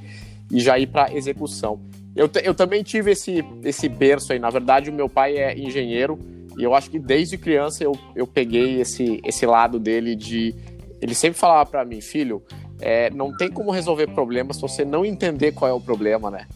e 0.52 0.60
já 0.60 0.78
ir 0.78 0.86
para 0.86 1.12
execução. 1.14 1.80
Eu, 2.14 2.28
eu 2.42 2.54
também 2.54 2.82
tive 2.82 3.12
esse, 3.12 3.44
esse 3.64 3.88
berço 3.88 4.32
aí. 4.32 4.38
Na 4.38 4.50
verdade, 4.50 4.90
o 4.90 4.92
meu 4.92 5.08
pai 5.08 5.36
é 5.36 5.56
engenheiro 5.56 6.18
e 6.58 6.64
eu 6.64 6.74
acho 6.74 6.90
que 6.90 6.98
desde 6.98 7.38
criança 7.38 7.84
eu, 7.84 7.92
eu 8.16 8.26
peguei 8.26 8.80
esse, 8.80 9.20
esse 9.24 9.46
lado 9.46 9.78
dele 9.78 10.16
de. 10.16 10.54
Ele 11.00 11.14
sempre 11.14 11.38
falava 11.38 11.70
para 11.70 11.84
mim, 11.84 12.00
filho, 12.00 12.42
é, 12.80 13.08
não 13.10 13.34
tem 13.36 13.48
como 13.48 13.70
resolver 13.70 14.08
problemas 14.08 14.56
se 14.56 14.62
você 14.62 14.84
não 14.84 15.04
entender 15.04 15.52
qual 15.52 15.70
é 15.70 15.72
o 15.72 15.80
problema, 15.80 16.30
né? 16.30 16.48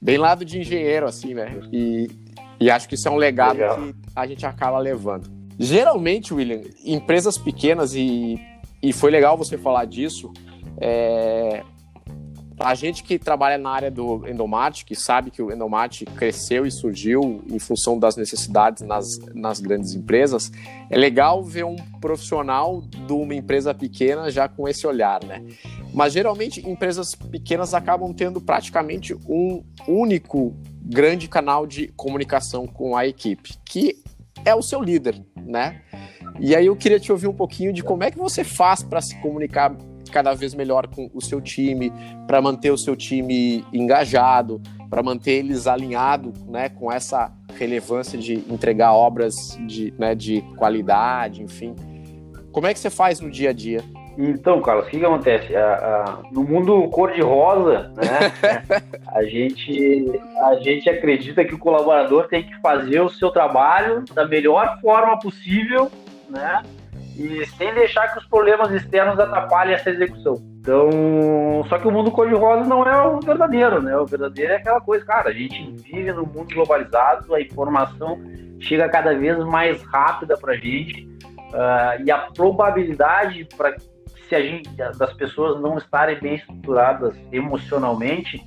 Bem 0.00 0.16
lado 0.16 0.44
de 0.44 0.60
engenheiro, 0.60 1.06
assim, 1.06 1.34
né? 1.34 1.60
E, 1.72 2.08
e 2.60 2.70
acho 2.70 2.88
que 2.88 2.94
isso 2.94 3.08
é 3.08 3.10
um 3.10 3.16
legado 3.16 3.58
Legal. 3.58 3.76
que 3.78 3.94
a 4.14 4.26
gente 4.28 4.46
acaba 4.46 4.78
levando. 4.78 5.28
Geralmente, 5.58 6.32
William, 6.32 6.60
empresas 6.84 7.36
pequenas, 7.36 7.96
e, 7.96 8.40
e 8.80 8.92
foi 8.92 9.10
legal 9.10 9.36
você 9.36 9.58
falar 9.58 9.86
disso, 9.86 10.32
é, 10.80 11.64
a 12.58 12.74
gente 12.74 13.04
que 13.04 13.18
trabalha 13.18 13.56
na 13.56 13.70
área 13.70 13.90
do 13.90 14.26
Endomate, 14.28 14.84
que 14.84 14.94
sabe 14.94 15.30
que 15.30 15.40
o 15.40 15.52
Endomate 15.52 16.04
cresceu 16.04 16.66
e 16.66 16.70
surgiu 16.70 17.42
em 17.48 17.58
função 17.58 17.98
das 17.98 18.16
necessidades 18.16 18.82
nas, 18.82 19.18
nas 19.34 19.60
grandes 19.60 19.94
empresas, 19.94 20.50
é 20.90 20.96
legal 20.96 21.42
ver 21.42 21.64
um 21.64 21.76
profissional 22.00 22.80
de 22.80 23.12
uma 23.12 23.34
empresa 23.34 23.72
pequena 23.72 24.30
já 24.30 24.48
com 24.48 24.68
esse 24.68 24.86
olhar, 24.86 25.22
né? 25.24 25.44
Mas 25.94 26.12
geralmente 26.12 26.68
empresas 26.68 27.14
pequenas 27.14 27.74
acabam 27.74 28.12
tendo 28.12 28.40
praticamente 28.40 29.14
um 29.28 29.64
único 29.86 30.54
grande 30.82 31.28
canal 31.28 31.66
de 31.66 31.88
comunicação 31.88 32.66
com 32.66 32.96
a 32.96 33.06
equipe, 33.06 33.54
que 33.64 34.02
é 34.44 34.54
o 34.54 34.62
seu 34.62 34.82
líder, 34.82 35.22
né? 35.36 35.82
E 36.40 36.54
aí 36.54 36.66
eu 36.66 36.76
queria 36.76 37.00
te 37.00 37.10
ouvir 37.10 37.26
um 37.26 37.34
pouquinho 37.34 37.72
de 37.72 37.82
como 37.82 38.04
é 38.04 38.10
que 38.10 38.18
você 38.18 38.44
faz 38.44 38.82
para 38.82 39.00
se 39.00 39.16
comunicar 39.20 39.76
cada 40.10 40.34
vez 40.34 40.54
melhor 40.54 40.86
com 40.86 41.10
o 41.12 41.20
seu 41.20 41.40
time, 41.40 41.92
para 42.26 42.40
manter 42.40 42.70
o 42.70 42.78
seu 42.78 42.96
time 42.96 43.64
engajado, 43.72 44.60
para 44.88 45.02
manter 45.02 45.32
eles 45.32 45.66
alinhados 45.66 46.44
né, 46.46 46.68
com 46.68 46.90
essa 46.90 47.32
relevância 47.54 48.18
de 48.18 48.34
entregar 48.50 48.92
obras 48.92 49.58
de, 49.66 49.92
né, 49.98 50.14
de 50.14 50.42
qualidade, 50.56 51.42
enfim. 51.42 51.74
Como 52.52 52.66
é 52.66 52.72
que 52.72 52.78
você 52.78 52.90
faz 52.90 53.20
no 53.20 53.30
dia 53.30 53.50
a 53.50 53.52
dia? 53.52 53.82
Então, 54.20 54.60
Carlos, 54.60 54.86
o 54.86 54.90
que, 54.90 54.98
que 54.98 55.04
acontece? 55.04 55.54
A, 55.54 55.74
a, 55.74 56.32
no 56.32 56.42
mundo 56.42 56.88
cor-de-rosa, 56.88 57.92
né, 57.94 58.32
a, 59.14 59.22
gente, 59.22 60.20
a 60.42 60.54
gente 60.56 60.90
acredita 60.90 61.44
que 61.44 61.54
o 61.54 61.58
colaborador 61.58 62.26
tem 62.26 62.42
que 62.42 62.60
fazer 62.60 63.00
o 63.00 63.08
seu 63.08 63.30
trabalho 63.30 64.04
da 64.12 64.26
melhor 64.26 64.80
forma 64.80 65.16
possível, 65.20 65.88
né? 66.28 66.62
E 67.18 67.44
sem 67.46 67.74
deixar 67.74 68.12
que 68.12 68.18
os 68.18 68.26
problemas 68.26 68.70
externos 68.70 69.18
atrapalhem 69.18 69.74
essa 69.74 69.90
execução. 69.90 70.36
Então, 70.60 71.64
só 71.68 71.78
que 71.78 71.88
o 71.88 71.90
mundo 71.90 72.12
cor-de-rosa 72.12 72.64
não 72.68 72.84
é 72.84 73.06
o 73.06 73.20
verdadeiro, 73.20 73.82
né? 73.82 73.96
O 73.96 74.06
verdadeiro 74.06 74.52
é 74.52 74.56
aquela 74.56 74.80
coisa, 74.80 75.04
cara, 75.04 75.30
a 75.30 75.32
gente 75.32 75.74
vive 75.82 76.12
num 76.12 76.26
mundo 76.26 76.54
globalizado, 76.54 77.34
a 77.34 77.40
informação 77.40 78.20
chega 78.60 78.88
cada 78.88 79.16
vez 79.16 79.36
mais 79.44 79.82
rápida 79.82 80.36
para 80.36 80.52
a 80.52 80.56
gente 80.56 81.08
uh, 81.38 82.04
e 82.04 82.10
a 82.10 82.18
probabilidade 82.18 83.48
para 83.56 83.76
se 84.28 84.34
a 84.34 84.42
gente, 84.42 84.68
das 84.76 85.12
pessoas 85.14 85.60
não 85.60 85.78
estarem 85.78 86.20
bem 86.20 86.34
estruturadas 86.34 87.16
emocionalmente 87.32 88.44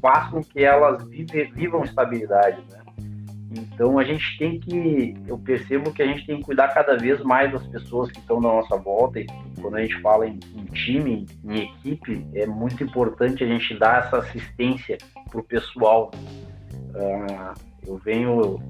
faz 0.00 0.30
com 0.30 0.42
que 0.42 0.64
elas 0.64 1.04
vivam 1.04 1.84
estabilidade, 1.84 2.62
né? 2.70 2.79
Então 3.50 3.98
a 3.98 4.04
gente 4.04 4.38
tem 4.38 4.60
que, 4.60 5.14
eu 5.26 5.36
percebo 5.36 5.92
que 5.92 6.02
a 6.02 6.06
gente 6.06 6.24
tem 6.24 6.36
que 6.38 6.44
cuidar 6.44 6.68
cada 6.68 6.96
vez 6.96 7.20
mais 7.22 7.50
das 7.50 7.66
pessoas 7.66 8.10
que 8.10 8.20
estão 8.20 8.40
na 8.40 8.48
nossa 8.48 8.76
volta. 8.76 9.18
E 9.18 9.26
quando 9.60 9.76
a 9.76 9.80
gente 9.80 10.00
fala 10.00 10.26
em, 10.26 10.38
em 10.54 10.64
time, 10.66 11.26
em 11.44 11.64
equipe, 11.64 12.26
é 12.34 12.46
muito 12.46 12.84
importante 12.84 13.42
a 13.42 13.46
gente 13.46 13.76
dar 13.76 14.04
essa 14.04 14.18
assistência 14.18 14.98
para 15.28 15.40
o 15.40 15.42
pessoal. 15.42 16.12
Uh, 16.94 17.54
eu 17.86 17.96
venho 17.98 18.60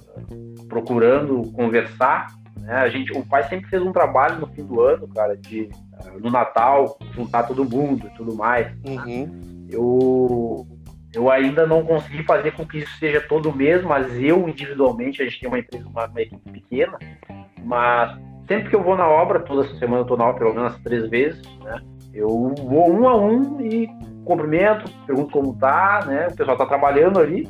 procurando 0.68 1.50
conversar. 1.52 2.28
Né? 2.56 2.74
A 2.74 2.88
gente, 2.88 3.12
o 3.12 3.26
pai 3.26 3.46
sempre 3.48 3.68
fez 3.68 3.82
um 3.82 3.92
trabalho 3.92 4.40
no 4.40 4.46
fim 4.46 4.64
do 4.64 4.80
ano, 4.80 5.06
cara, 5.08 5.36
de 5.36 5.68
uh, 6.04 6.20
no 6.20 6.30
Natal 6.30 6.98
juntar 7.12 7.42
todo 7.42 7.64
mundo 7.64 8.06
e 8.06 8.16
tudo 8.16 8.34
mais. 8.34 8.72
Uhum. 8.86 9.66
Eu 9.68 10.66
eu 11.14 11.30
ainda 11.30 11.66
não 11.66 11.84
consegui 11.84 12.22
fazer 12.22 12.52
com 12.52 12.64
que 12.64 12.78
isso 12.78 12.98
seja 12.98 13.20
todo 13.20 13.54
mês, 13.54 13.82
mas 13.82 14.12
eu 14.20 14.48
individualmente, 14.48 15.20
a 15.20 15.24
gente 15.24 15.40
tem 15.40 15.48
uma 15.48 15.58
empresa, 15.58 15.88
uma, 15.88 16.06
uma 16.06 16.20
equipe 16.20 16.50
pequena, 16.50 16.98
mas 17.64 18.16
sempre 18.46 18.70
que 18.70 18.76
eu 18.76 18.82
vou 18.82 18.96
na 18.96 19.08
obra, 19.08 19.40
toda 19.40 19.68
semana 19.78 19.98
eu 19.98 20.02
estou 20.02 20.16
na 20.16 20.24
obra 20.24 20.40
pelo 20.40 20.54
menos 20.54 20.78
três 20.82 21.08
vezes, 21.08 21.42
né? 21.60 21.80
Eu 22.12 22.28
vou 22.28 22.92
um 22.92 23.08
a 23.08 23.16
um 23.16 23.60
e 23.60 23.88
cumprimento, 24.24 24.90
pergunto 25.06 25.30
como 25.30 25.56
tá, 25.56 26.04
né? 26.06 26.28
O 26.28 26.36
pessoal 26.36 26.56
está 26.56 26.66
trabalhando 26.66 27.20
ali. 27.20 27.48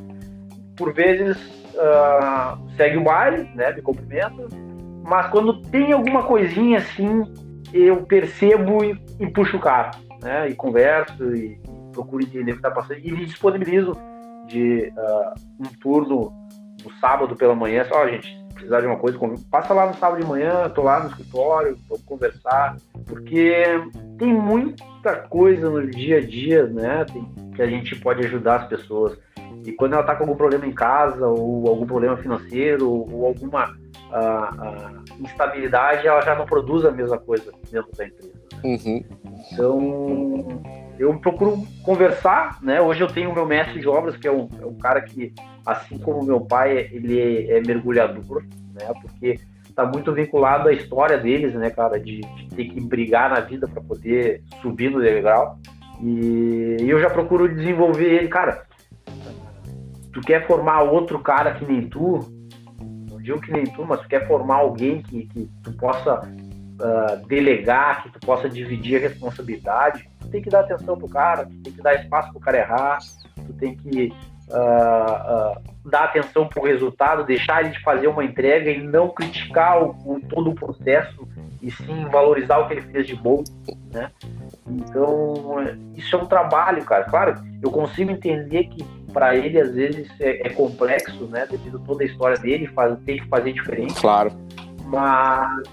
Por 0.76 0.92
vezes 0.92 1.36
uh, 1.74 2.58
segue 2.76 2.98
o 2.98 3.04
baile, 3.04 3.48
né? 3.54 3.72
Me 3.72 3.82
cumprimenta. 3.82 4.48
Mas 5.02 5.26
quando 5.28 5.62
tem 5.62 5.92
alguma 5.92 6.22
coisinha 6.22 6.78
assim, 6.78 7.24
eu 7.72 8.02
percebo 8.04 8.84
e, 8.84 8.98
e 9.18 9.26
puxo 9.26 9.56
o 9.56 9.60
cara, 9.60 9.92
né? 10.22 10.48
E 10.50 10.54
converso 10.54 11.34
e, 11.34 11.58
procuro 11.92 12.22
entender 12.22 12.52
o 12.52 12.54
que 12.54 12.60
está 12.60 12.70
passando 12.70 12.98
e 12.98 13.12
me 13.12 13.24
disponibilizo 13.24 13.92
de 14.46 14.92
uh, 14.96 15.34
um 15.60 15.68
turno 15.80 16.32
no 16.84 16.92
sábado 17.00 17.36
pela 17.36 17.54
manhã. 17.54 17.84
Só, 17.84 18.02
oh, 18.02 18.08
gente, 18.08 18.40
precisar 18.54 18.80
de 18.80 18.86
uma 18.86 18.96
coisa, 18.96 19.18
passa 19.50 19.72
lá 19.72 19.86
no 19.86 19.94
sábado 19.94 20.20
de 20.20 20.28
manhã, 20.28 20.68
tô 20.68 20.82
lá 20.82 21.00
no 21.00 21.10
escritório, 21.10 21.78
vamos 21.88 22.04
conversar, 22.04 22.76
porque 23.06 23.64
tem 24.18 24.32
muita 24.34 25.16
coisa 25.28 25.70
no 25.70 25.86
dia 25.90 26.18
a 26.18 26.20
dia, 26.20 26.66
né, 26.66 27.06
que 27.54 27.62
a 27.62 27.66
gente 27.66 27.96
pode 27.96 28.24
ajudar 28.26 28.56
as 28.56 28.68
pessoas. 28.68 29.18
E 29.64 29.72
quando 29.72 29.92
ela 29.92 30.02
está 30.02 30.14
com 30.14 30.24
algum 30.24 30.36
problema 30.36 30.66
em 30.66 30.72
casa, 30.72 31.26
ou 31.26 31.68
algum 31.68 31.86
problema 31.86 32.16
financeiro, 32.16 32.88
ou 32.88 33.26
alguma 33.26 33.70
uh, 33.70 34.54
uh, 34.54 35.22
instabilidade, 35.22 36.06
ela 36.06 36.22
já 36.22 36.34
não 36.34 36.46
produz 36.46 36.84
a 36.84 36.90
mesma 36.90 37.18
coisa 37.18 37.52
dentro 37.70 37.90
da 37.96 38.06
empresa. 38.06 38.32
Uhum. 38.64 39.04
Então, 39.52 40.62
eu 41.00 41.18
procuro 41.18 41.66
conversar, 41.82 42.58
né? 42.62 42.78
Hoje 42.78 43.00
eu 43.00 43.06
tenho 43.06 43.30
o 43.30 43.34
meu 43.34 43.46
mestre 43.46 43.80
de 43.80 43.88
obras, 43.88 44.18
que 44.18 44.28
é 44.28 44.30
um, 44.30 44.46
é 44.60 44.66
um 44.66 44.76
cara 44.76 45.00
que, 45.00 45.32
assim 45.64 45.96
como 45.96 46.22
meu 46.22 46.42
pai, 46.42 46.90
ele 46.92 47.18
é, 47.18 47.56
é 47.56 47.60
mergulhador, 47.62 48.44
né? 48.74 48.86
Porque 49.00 49.40
está 49.66 49.86
muito 49.86 50.12
vinculado 50.12 50.68
à 50.68 50.74
história 50.74 51.16
deles, 51.16 51.54
né, 51.54 51.70
cara? 51.70 51.98
De, 51.98 52.20
de 52.20 52.48
ter 52.54 52.66
que 52.66 52.78
brigar 52.82 53.30
na 53.30 53.40
vida 53.40 53.66
para 53.66 53.80
poder 53.80 54.42
subir 54.60 54.90
no 54.90 55.00
degrau. 55.00 55.58
E 56.02 56.76
eu 56.80 57.00
já 57.00 57.08
procuro 57.08 57.48
desenvolver 57.48 58.12
ele, 58.12 58.28
cara. 58.28 58.66
Tu 60.12 60.20
quer 60.20 60.46
formar 60.46 60.82
outro 60.82 61.18
cara 61.20 61.54
que 61.54 61.64
nem 61.64 61.88
tu? 61.88 62.18
Não 63.10 63.22
digo 63.22 63.40
que 63.40 63.50
nem 63.50 63.64
tu, 63.64 63.86
mas 63.86 64.02
tu 64.02 64.08
quer 64.08 64.28
formar 64.28 64.56
alguém 64.56 65.00
que, 65.00 65.24
que 65.28 65.48
tu 65.62 65.72
possa 65.78 66.20
uh, 66.20 67.26
delegar, 67.26 68.02
que 68.02 68.12
tu 68.12 68.20
possa 68.20 68.50
dividir 68.50 68.96
a 68.96 69.08
responsabilidade, 69.08 70.09
tu 70.30 70.32
tem 70.32 70.42
que 70.42 70.48
dar 70.48 70.60
atenção 70.60 70.96
pro 70.96 71.08
cara, 71.08 71.44
tu 71.44 71.62
tem 71.62 71.72
que 71.72 71.82
dar 71.82 71.94
espaço 71.94 72.30
pro 72.30 72.40
cara 72.40 72.58
errar, 72.58 72.98
tu 73.34 73.52
tem 73.54 73.74
que 73.74 74.12
uh, 74.48 75.58
uh, 75.58 75.90
dar 75.90 76.04
atenção 76.04 76.46
pro 76.46 76.62
resultado, 76.62 77.24
deixar 77.24 77.64
ele 77.64 77.70
de 77.70 77.82
fazer 77.82 78.06
uma 78.06 78.24
entrega 78.24 78.70
e 78.70 78.80
não 78.80 79.08
criticar 79.08 79.82
o, 79.82 79.90
o, 80.04 80.20
todo 80.20 80.50
o 80.50 80.54
processo 80.54 81.28
e 81.60 81.70
sim 81.70 82.06
valorizar 82.06 82.58
o 82.58 82.68
que 82.68 82.74
ele 82.74 82.82
fez 82.82 83.06
de 83.06 83.16
bom, 83.16 83.42
né? 83.92 84.10
Então, 84.66 85.56
isso 85.96 86.14
é 86.14 86.18
um 86.18 86.26
trabalho, 86.26 86.84
cara. 86.84 87.04
Claro, 87.04 87.34
eu 87.60 87.70
consigo 87.70 88.10
entender 88.10 88.64
que 88.64 88.84
para 89.12 89.34
ele 89.34 89.60
às 89.60 89.74
vezes 89.74 90.08
é, 90.20 90.46
é, 90.46 90.50
complexo, 90.50 91.26
né? 91.26 91.46
Devido 91.50 91.78
a 91.78 91.80
toda 91.80 92.04
a 92.04 92.06
história 92.06 92.38
dele, 92.38 92.68
faz, 92.68 92.96
tem 93.00 93.18
que 93.18 93.26
fazer 93.28 93.52
diferente. 93.52 94.00
Claro. 94.00 94.30
Mas 94.84 95.64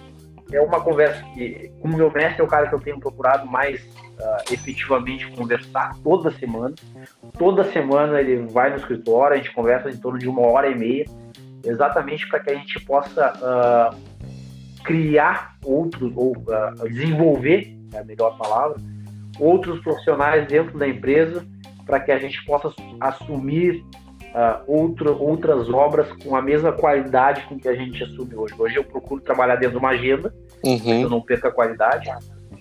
é 0.51 0.59
uma 0.59 0.81
conversa 0.81 1.23
que, 1.33 1.71
como 1.79 1.95
meu 1.95 2.11
mestre 2.11 2.41
é 2.41 2.43
o 2.43 2.47
cara 2.47 2.67
que 2.67 2.75
eu 2.75 2.79
tenho 2.79 2.99
procurado 2.99 3.45
mais 3.45 3.81
uh, 4.19 4.53
efetivamente 4.53 5.29
conversar 5.31 5.95
toda 6.03 6.31
semana. 6.31 6.75
Toda 7.37 7.63
semana 7.71 8.19
ele 8.19 8.45
vai 8.47 8.69
no 8.69 8.77
escritório, 8.77 9.35
a 9.35 9.37
gente 9.37 9.53
conversa 9.53 9.89
em 9.89 9.97
torno 9.97 10.19
de 10.19 10.27
uma 10.27 10.41
hora 10.41 10.69
e 10.69 10.75
meia, 10.75 11.05
exatamente 11.63 12.27
para 12.27 12.39
que 12.39 12.49
a 12.49 12.55
gente 12.55 12.79
possa 12.81 13.33
uh, 13.33 14.83
criar 14.83 15.55
outros, 15.63 16.11
ou 16.15 16.31
uh, 16.37 16.89
desenvolver, 16.89 17.75
é 17.93 17.99
a 17.99 18.03
melhor 18.03 18.37
palavra, 18.37 18.77
outros 19.39 19.79
profissionais 19.81 20.47
dentro 20.47 20.77
da 20.77 20.87
empresa 20.87 21.45
para 21.85 21.99
que 21.99 22.11
a 22.11 22.19
gente 22.19 22.43
possa 22.45 22.73
assumir 22.99 23.83
uh, 24.33 24.63
outro, 24.67 25.17
outras 25.21 25.69
obras 25.69 26.11
com 26.23 26.35
a 26.35 26.41
mesma 26.41 26.71
qualidade 26.71 27.43
com 27.43 27.57
que 27.57 27.67
a 27.67 27.75
gente 27.75 28.03
assume 28.03 28.35
hoje. 28.35 28.53
Hoje 28.57 28.75
eu 28.75 28.83
procuro 28.83 29.21
trabalhar 29.21 29.55
dentro 29.55 29.71
de 29.71 29.77
uma 29.77 29.89
agenda, 29.89 30.33
uhum. 30.63 30.79
que 30.79 31.01
eu 31.01 31.09
não 31.09 31.21
perca 31.21 31.47
a 31.47 31.51
qualidade. 31.51 32.09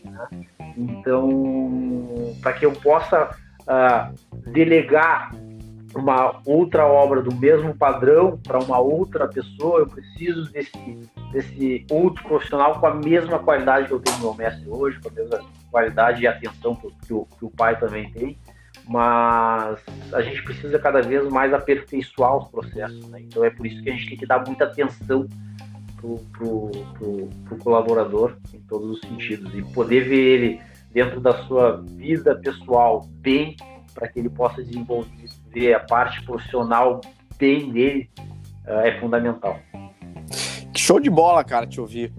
Né? 0.05 0.47
Então, 0.77 2.35
para 2.43 2.53
que 2.53 2.67
eu 2.67 2.73
possa 2.73 3.31
uh, 3.63 4.51
delegar 4.51 5.35
uma 5.95 6.41
outra 6.45 6.87
obra 6.87 7.23
do 7.23 7.35
mesmo 7.35 7.75
padrão 7.75 8.39
para 8.43 8.59
uma 8.59 8.79
outra 8.79 9.27
pessoa, 9.27 9.81
eu 9.81 9.87
preciso 9.87 10.53
desse, 10.53 10.79
desse 11.33 11.87
outro 11.91 12.23
profissional 12.25 12.79
com 12.79 12.87
a 12.87 12.95
mesma 12.95 13.39
qualidade 13.39 13.87
que 13.87 13.95
eu 13.95 14.01
tenho 14.01 14.19
no 14.19 14.25
meu 14.25 14.35
mestre 14.35 14.69
hoje, 14.69 15.01
com 15.01 15.09
a 15.09 15.13
mesma 15.13 15.41
qualidade 15.71 16.23
e 16.23 16.27
atenção 16.27 16.77
que, 16.77 17.15
o, 17.15 17.27
que 17.39 17.45
o 17.45 17.51
pai 17.51 17.79
também 17.79 18.11
tem 18.11 18.39
mas 18.89 19.81
a 20.13 20.23
gente 20.23 20.43
precisa 20.45 20.79
cada 20.79 21.03
vez 21.03 21.29
mais 21.29 21.53
aperfeiçoar 21.53 22.37
os 22.37 22.49
processos. 22.49 23.09
Né? 23.09 23.23
Então 23.23 23.45
é 23.45 23.51
por 23.51 23.67
isso 23.67 23.83
que 23.83 23.91
a 23.91 23.93
gente 23.93 24.09
tem 24.09 24.19
que 24.19 24.27
dar 24.27 24.45
muita 24.47 24.65
atenção 24.65 25.27
pro, 25.97 26.19
pro, 26.33 26.71
pro, 26.99 27.29
pro 27.45 27.59
colaborador 27.59 28.37
em 28.53 28.61
todos 28.61 28.91
os 28.91 29.01
sentidos 29.01 29.53
e 29.55 29.63
poder 29.73 30.09
ver 30.09 30.21
ele 30.21 30.61
dentro 30.93 31.21
da 31.21 31.45
sua 31.45 31.83
vida 31.83 32.35
pessoal 32.37 33.07
bem 33.21 33.57
para 33.95 34.09
que 34.09 34.19
ele 34.19 34.29
possa 34.29 34.63
desenvolver 34.63 35.75
a 35.75 35.81
parte 35.81 36.23
profissional 36.25 37.01
bem 37.39 37.71
dele 37.71 38.11
uh, 38.67 38.81
é 38.81 39.01
fundamental. 39.01 39.59
Show 40.77 41.01
de 41.01 41.09
bola, 41.09 41.43
cara, 41.43 41.67
te 41.67 41.81
ouvir. 41.81 42.13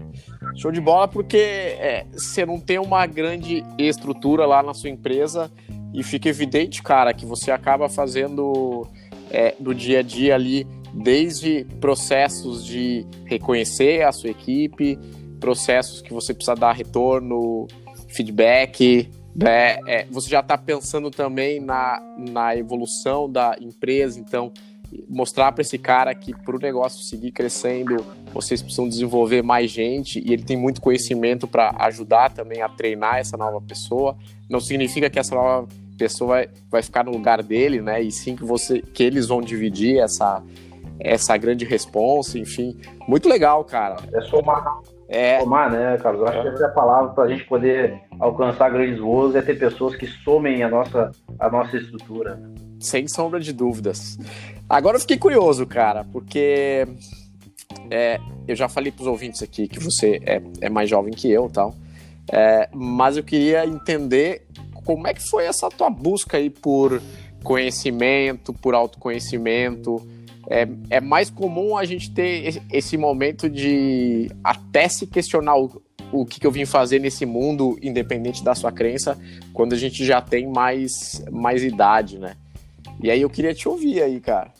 Show 0.56 0.72
de 0.72 0.80
bola 0.80 1.06
porque 1.06 1.36
é, 1.36 2.04
você 2.12 2.44
não 2.44 2.58
tem 2.58 2.78
uma 2.78 3.06
grande 3.06 3.64
estrutura 3.78 4.44
lá 4.44 4.62
na 4.62 4.74
sua 4.74 4.90
empresa 4.90 5.50
e 5.94 6.02
fica 6.02 6.28
evidente, 6.28 6.82
cara, 6.82 7.14
que 7.14 7.24
você 7.24 7.50
acaba 7.50 7.88
fazendo 7.88 8.86
é, 9.30 9.54
do 9.58 9.74
dia 9.74 10.00
a 10.00 10.02
dia 10.02 10.34
ali, 10.34 10.66
desde 10.92 11.64
processos 11.80 12.64
de 12.64 13.06
reconhecer 13.24 14.02
a 14.02 14.12
sua 14.12 14.30
equipe, 14.30 14.98
processos 15.40 16.02
que 16.02 16.12
você 16.12 16.34
precisa 16.34 16.54
dar 16.54 16.72
retorno, 16.72 17.66
feedback, 18.08 19.10
né? 19.34 19.78
É, 19.86 20.04
você 20.10 20.28
já 20.28 20.40
está 20.40 20.58
pensando 20.58 21.10
também 21.10 21.60
na, 21.60 22.02
na 22.16 22.56
evolução 22.56 23.30
da 23.30 23.56
empresa, 23.60 24.18
então 24.18 24.52
mostrar 25.08 25.52
para 25.52 25.62
esse 25.62 25.78
cara 25.78 26.14
que 26.14 26.34
para 26.34 26.56
o 26.56 26.58
negócio 26.58 27.04
seguir 27.04 27.30
crescendo, 27.30 28.04
vocês 28.32 28.62
precisam 28.62 28.88
desenvolver 28.88 29.42
mais 29.42 29.70
gente 29.70 30.18
e 30.24 30.32
ele 30.32 30.42
tem 30.42 30.56
muito 30.56 30.80
conhecimento 30.80 31.46
para 31.46 31.74
ajudar 31.80 32.32
também 32.32 32.62
a 32.62 32.68
treinar 32.68 33.18
essa 33.18 33.36
nova 33.36 33.60
pessoa. 33.60 34.16
Não 34.48 34.60
significa 34.60 35.10
que 35.10 35.18
essa 35.18 35.34
nova 35.34 35.68
pessoa 35.98 36.28
vai, 36.28 36.48
vai 36.70 36.82
ficar 36.82 37.04
no 37.04 37.10
lugar 37.10 37.42
dele, 37.42 37.82
né? 37.82 38.00
E 38.02 38.10
sim 38.10 38.34
que 38.34 38.44
você 38.44 38.80
que 38.80 39.02
eles 39.02 39.26
vão 39.26 39.40
dividir 39.40 39.98
essa 39.98 40.42
essa 41.00 41.36
grande 41.36 41.64
responsa, 41.64 42.38
enfim. 42.38 42.76
Muito 43.06 43.28
legal, 43.28 43.64
cara. 43.64 43.96
É 44.12 44.20
somar. 44.22 44.80
É. 45.08 45.40
Somar, 45.40 45.70
né, 45.70 45.96
Carlos? 45.98 46.22
Eu 46.22 46.28
acho 46.28 46.42
que 46.42 46.48
essa 46.48 46.64
é 46.64 46.66
a 46.66 46.70
palavra 46.70 47.10
para 47.12 47.24
a 47.24 47.28
gente 47.28 47.44
poder 47.44 48.00
alcançar 48.20 48.70
grandes 48.70 48.98
voos, 48.98 49.34
é 49.34 49.42
ter 49.42 49.58
pessoas 49.58 49.96
que 49.96 50.06
somem 50.06 50.62
a 50.62 50.68
nossa, 50.68 51.10
a 51.38 51.50
nossa 51.50 51.76
estrutura. 51.76 52.38
Sem 52.80 53.08
sombra 53.08 53.40
de 53.40 53.52
dúvidas. 53.52 54.18
Agora 54.68 54.96
eu 54.96 55.00
fiquei 55.00 55.16
curioso, 55.16 55.66
cara, 55.66 56.04
porque 56.12 56.86
é, 57.90 58.20
eu 58.46 58.54
já 58.54 58.68
falei 58.68 58.92
para 58.92 59.02
os 59.02 59.08
ouvintes 59.08 59.42
aqui 59.42 59.66
que 59.66 59.80
você 59.80 60.20
é, 60.26 60.42
é 60.60 60.68
mais 60.68 60.90
jovem 60.90 61.12
que 61.12 61.30
eu 61.30 61.48
tal. 61.48 61.74
É, 62.30 62.68
mas 62.74 63.16
eu 63.16 63.24
queria 63.24 63.64
entender 63.64 64.46
como 64.84 65.06
é 65.06 65.14
que 65.14 65.26
foi 65.26 65.44
essa 65.46 65.68
tua 65.70 65.88
busca 65.88 66.36
aí 66.36 66.50
por 66.50 67.00
conhecimento, 67.42 68.52
por 68.52 68.74
autoconhecimento. 68.74 70.06
É, 70.50 70.66
é 70.88 71.00
mais 71.00 71.28
comum 71.28 71.76
a 71.76 71.84
gente 71.84 72.10
ter 72.10 72.62
esse 72.72 72.96
momento 72.96 73.50
de 73.50 74.30
até 74.42 74.88
se 74.88 75.06
questionar 75.06 75.56
o, 75.56 75.82
o 76.10 76.24
que, 76.24 76.40
que 76.40 76.46
eu 76.46 76.50
vim 76.50 76.64
fazer 76.64 76.98
nesse 76.98 77.26
mundo, 77.26 77.78
independente 77.82 78.42
da 78.42 78.54
sua 78.54 78.72
crença, 78.72 79.18
quando 79.52 79.74
a 79.74 79.76
gente 79.76 80.04
já 80.04 80.20
tem 80.20 80.46
mais, 80.46 81.24
mais 81.30 81.62
idade, 81.62 82.18
né? 82.18 82.34
E 83.02 83.10
aí 83.10 83.20
eu 83.20 83.30
queria 83.30 83.54
te 83.54 83.68
ouvir 83.68 84.02
aí, 84.02 84.20
cara. 84.20 84.50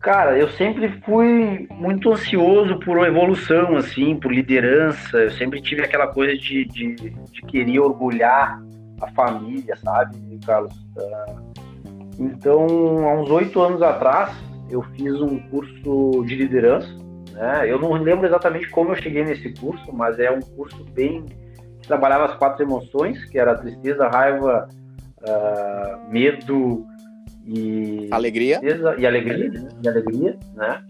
Cara, 0.00 0.38
eu 0.38 0.48
sempre 0.50 0.88
fui 1.04 1.66
muito 1.70 2.12
ansioso 2.12 2.78
por 2.80 3.04
evolução, 3.04 3.76
assim, 3.76 4.14
por 4.14 4.32
liderança. 4.32 5.16
Eu 5.16 5.30
sempre 5.32 5.60
tive 5.60 5.82
aquela 5.82 6.06
coisa 6.06 6.36
de, 6.36 6.64
de, 6.66 6.94
de 6.94 7.42
querer 7.48 7.80
orgulhar 7.80 8.62
a 9.00 9.10
família, 9.10 9.74
sabe, 9.76 10.16
Carlos? 10.46 10.72
Uh, 10.96 11.48
então, 12.20 12.66
há 13.08 13.20
uns 13.20 13.30
oito 13.30 13.60
anos 13.60 13.82
atrás, 13.82 14.30
eu 14.70 14.82
fiz 14.94 15.20
um 15.20 15.38
curso 15.48 16.24
de 16.26 16.34
liderança. 16.34 16.88
Né? 17.32 17.70
Eu 17.70 17.80
não 17.80 17.92
lembro 17.92 18.26
exatamente 18.26 18.68
como 18.70 18.92
eu 18.92 18.96
cheguei 18.96 19.24
nesse 19.24 19.52
curso, 19.54 19.92
mas 19.92 20.18
é 20.18 20.30
um 20.30 20.40
curso 20.40 20.84
bem 20.92 21.24
que 21.80 21.86
trabalhava 21.86 22.26
as 22.26 22.34
quatro 22.36 22.62
emoções, 22.62 23.24
que 23.26 23.38
era 23.38 23.56
tristeza, 23.56 24.08
raiva, 24.08 24.68
uh, 25.22 26.10
medo 26.10 26.86
e 27.46 28.08
alegria. 28.10 28.60
Tristeza, 28.60 28.94
e 28.98 29.06
alegria, 29.06 29.68
e 29.82 29.88
alegria, 29.88 30.38
né? 30.54 30.82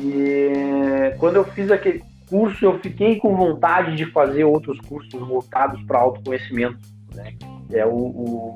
E 0.00 1.14
quando 1.18 1.36
eu 1.36 1.44
fiz 1.44 1.70
aquele 1.70 2.02
curso, 2.28 2.64
eu 2.64 2.78
fiquei 2.78 3.16
com 3.16 3.34
vontade 3.34 3.96
de 3.96 4.06
fazer 4.06 4.44
outros 4.44 4.78
cursos 4.80 5.20
voltados 5.20 5.82
para 5.82 5.98
autoconhecimento, 5.98 6.78
né? 7.14 7.34
É 7.72 7.84
o, 7.84 7.90
o, 7.90 8.54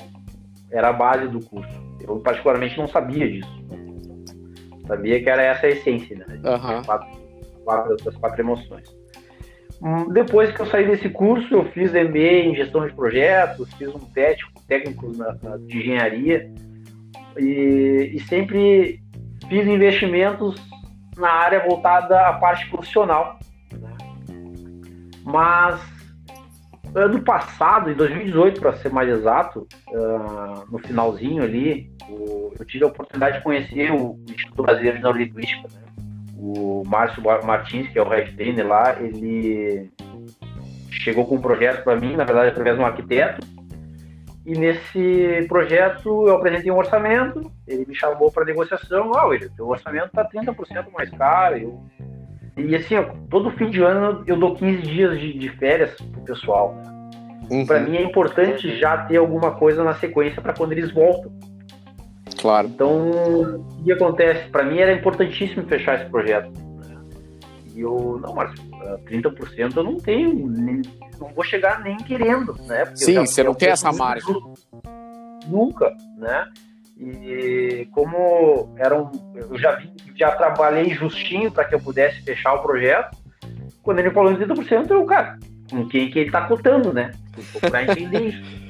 era 0.70 0.88
a 0.88 0.92
base 0.92 1.28
do 1.28 1.40
curso. 1.40 1.72
Eu 2.00 2.18
particularmente 2.20 2.78
não 2.78 2.86
sabia 2.86 3.30
disso. 3.30 3.64
Sabia 4.86 5.22
que 5.22 5.28
era 5.28 5.42
essa 5.42 5.66
a 5.66 5.70
essência, 5.70 6.16
né? 6.16 6.26
Uhum. 6.28 6.82
Quatro, 6.82 7.08
quatro, 7.64 7.96
das 8.04 8.16
quatro 8.16 8.40
emoções. 8.40 9.04
Hum, 9.82 10.08
depois 10.12 10.50
que 10.52 10.60
eu 10.60 10.66
saí 10.66 10.86
desse 10.86 11.08
curso, 11.08 11.52
eu 11.52 11.64
fiz 11.72 11.92
MBA 11.92 12.46
em 12.46 12.54
gestão 12.54 12.86
de 12.86 12.94
projetos, 12.94 13.72
fiz 13.74 13.88
um 13.88 13.98
técnico, 13.98 14.62
técnico 14.66 15.12
na, 15.16 15.36
na, 15.42 15.56
de 15.56 15.78
engenharia 15.78 16.50
e, 17.36 18.12
e 18.14 18.20
sempre 18.20 19.00
fiz 19.48 19.66
investimentos 19.66 20.56
na 21.16 21.30
área 21.30 21.66
voltada 21.66 22.28
à 22.28 22.32
parte 22.34 22.68
profissional. 22.70 23.38
Né? 23.72 23.96
Mas 25.24 25.80
ano 26.94 27.22
passado, 27.22 27.90
em 27.90 27.94
2018, 27.94 28.60
para 28.60 28.74
ser 28.74 28.92
mais 28.92 29.08
exato, 29.08 29.66
uh, 29.88 30.70
no 30.70 30.78
finalzinho 30.78 31.42
ali, 31.42 31.92
o, 32.08 32.52
eu 32.58 32.64
tive 32.64 32.84
a 32.84 32.88
oportunidade 32.88 33.38
de 33.38 33.44
conhecer 33.44 33.90
o 33.92 34.18
Instituto 34.28 34.62
Brasileiro 34.62 34.96
de 34.96 35.02
Neurolinguística. 35.02 35.68
Né? 35.68 35.80
O 36.36 36.82
Márcio 36.86 37.22
Martins, 37.22 37.88
que 37.88 37.98
é 37.98 38.02
o 38.02 38.08
head 38.08 38.34
trainer 38.36 38.66
lá, 38.66 38.96
ele 39.00 39.90
chegou 40.90 41.26
com 41.26 41.36
um 41.36 41.40
projeto 41.40 41.82
para 41.82 41.96
mim, 41.96 42.16
na 42.16 42.24
verdade, 42.24 42.48
através 42.48 42.76
de 42.76 42.82
um 42.82 42.86
arquiteto. 42.86 43.46
E 44.46 44.52
nesse 44.52 45.46
projeto 45.48 46.26
eu 46.26 46.36
apresentei 46.36 46.70
um 46.70 46.76
orçamento, 46.76 47.50
ele 47.66 47.86
me 47.86 47.94
chamou 47.94 48.30
para 48.30 48.44
negociação. 48.44 49.12
Ah, 49.14 49.26
William, 49.26 49.48
teu 49.56 49.66
orçamento 49.66 50.06
está 50.06 50.28
30% 50.28 50.92
mais 50.92 51.10
caro. 51.10 51.56
Eu... 51.56 51.82
E 52.56 52.76
assim, 52.76 52.94
todo 53.30 53.50
fim 53.52 53.70
de 53.70 53.82
ano 53.82 54.22
eu 54.26 54.36
dou 54.36 54.54
15 54.54 54.82
dias 54.82 55.18
de, 55.18 55.38
de 55.38 55.48
férias 55.48 55.94
pro 55.94 56.20
pessoal. 56.20 56.76
Uhum. 57.50 57.66
Para 57.66 57.80
mim 57.80 57.96
é 57.96 58.02
importante 58.02 58.78
já 58.78 58.98
ter 59.06 59.16
alguma 59.16 59.52
coisa 59.52 59.82
na 59.82 59.94
sequência 59.94 60.40
para 60.42 60.52
quando 60.52 60.72
eles 60.72 60.92
voltam. 60.92 61.32
Claro. 62.44 62.68
Então, 62.68 63.08
o 63.08 63.82
que 63.82 63.90
acontece? 63.90 64.50
Para 64.50 64.64
mim 64.64 64.76
era 64.76 64.92
importantíssimo 64.92 65.66
fechar 65.66 65.98
esse 65.98 66.10
projeto. 66.10 66.50
Né? 66.50 67.00
E 67.74 67.80
eu, 67.80 68.20
não, 68.20 68.34
Márcio, 68.34 68.62
30% 69.06 69.74
eu 69.74 69.82
não 69.82 69.96
tenho, 69.96 70.46
nem, 70.50 70.82
não 71.18 71.28
vou 71.32 71.42
chegar 71.42 71.82
nem 71.82 71.96
querendo, 71.96 72.54
né? 72.66 72.84
Porque 72.84 73.02
Sim, 73.02 73.14
você 73.14 73.42
não 73.42 73.54
tem 73.54 73.70
essa 73.70 73.90
margem. 73.90 74.36
Nunca, 75.46 75.90
né? 76.18 76.44
E 77.00 77.88
como 77.92 78.74
era 78.76 78.94
um, 78.94 79.10
eu 79.34 79.58
já 79.58 79.76
vi, 79.76 79.90
já 80.14 80.32
trabalhei 80.32 80.90
justinho 80.90 81.50
para 81.50 81.64
que 81.64 81.74
eu 81.74 81.80
pudesse 81.80 82.20
fechar 82.24 82.52
o 82.52 82.62
projeto, 82.62 83.16
quando 83.82 84.00
ele 84.00 84.10
falou 84.10 84.30
em 84.30 84.36
30%, 84.36 84.90
eu, 84.90 85.02
cara, 85.06 85.38
com 85.70 85.88
quem 85.88 86.10
que 86.10 86.18
ele 86.18 86.30
tá 86.30 86.46
cotando, 86.46 86.92
né? 86.92 87.10
Para 87.58 87.84
entender 87.84 88.20
isso. 88.20 88.63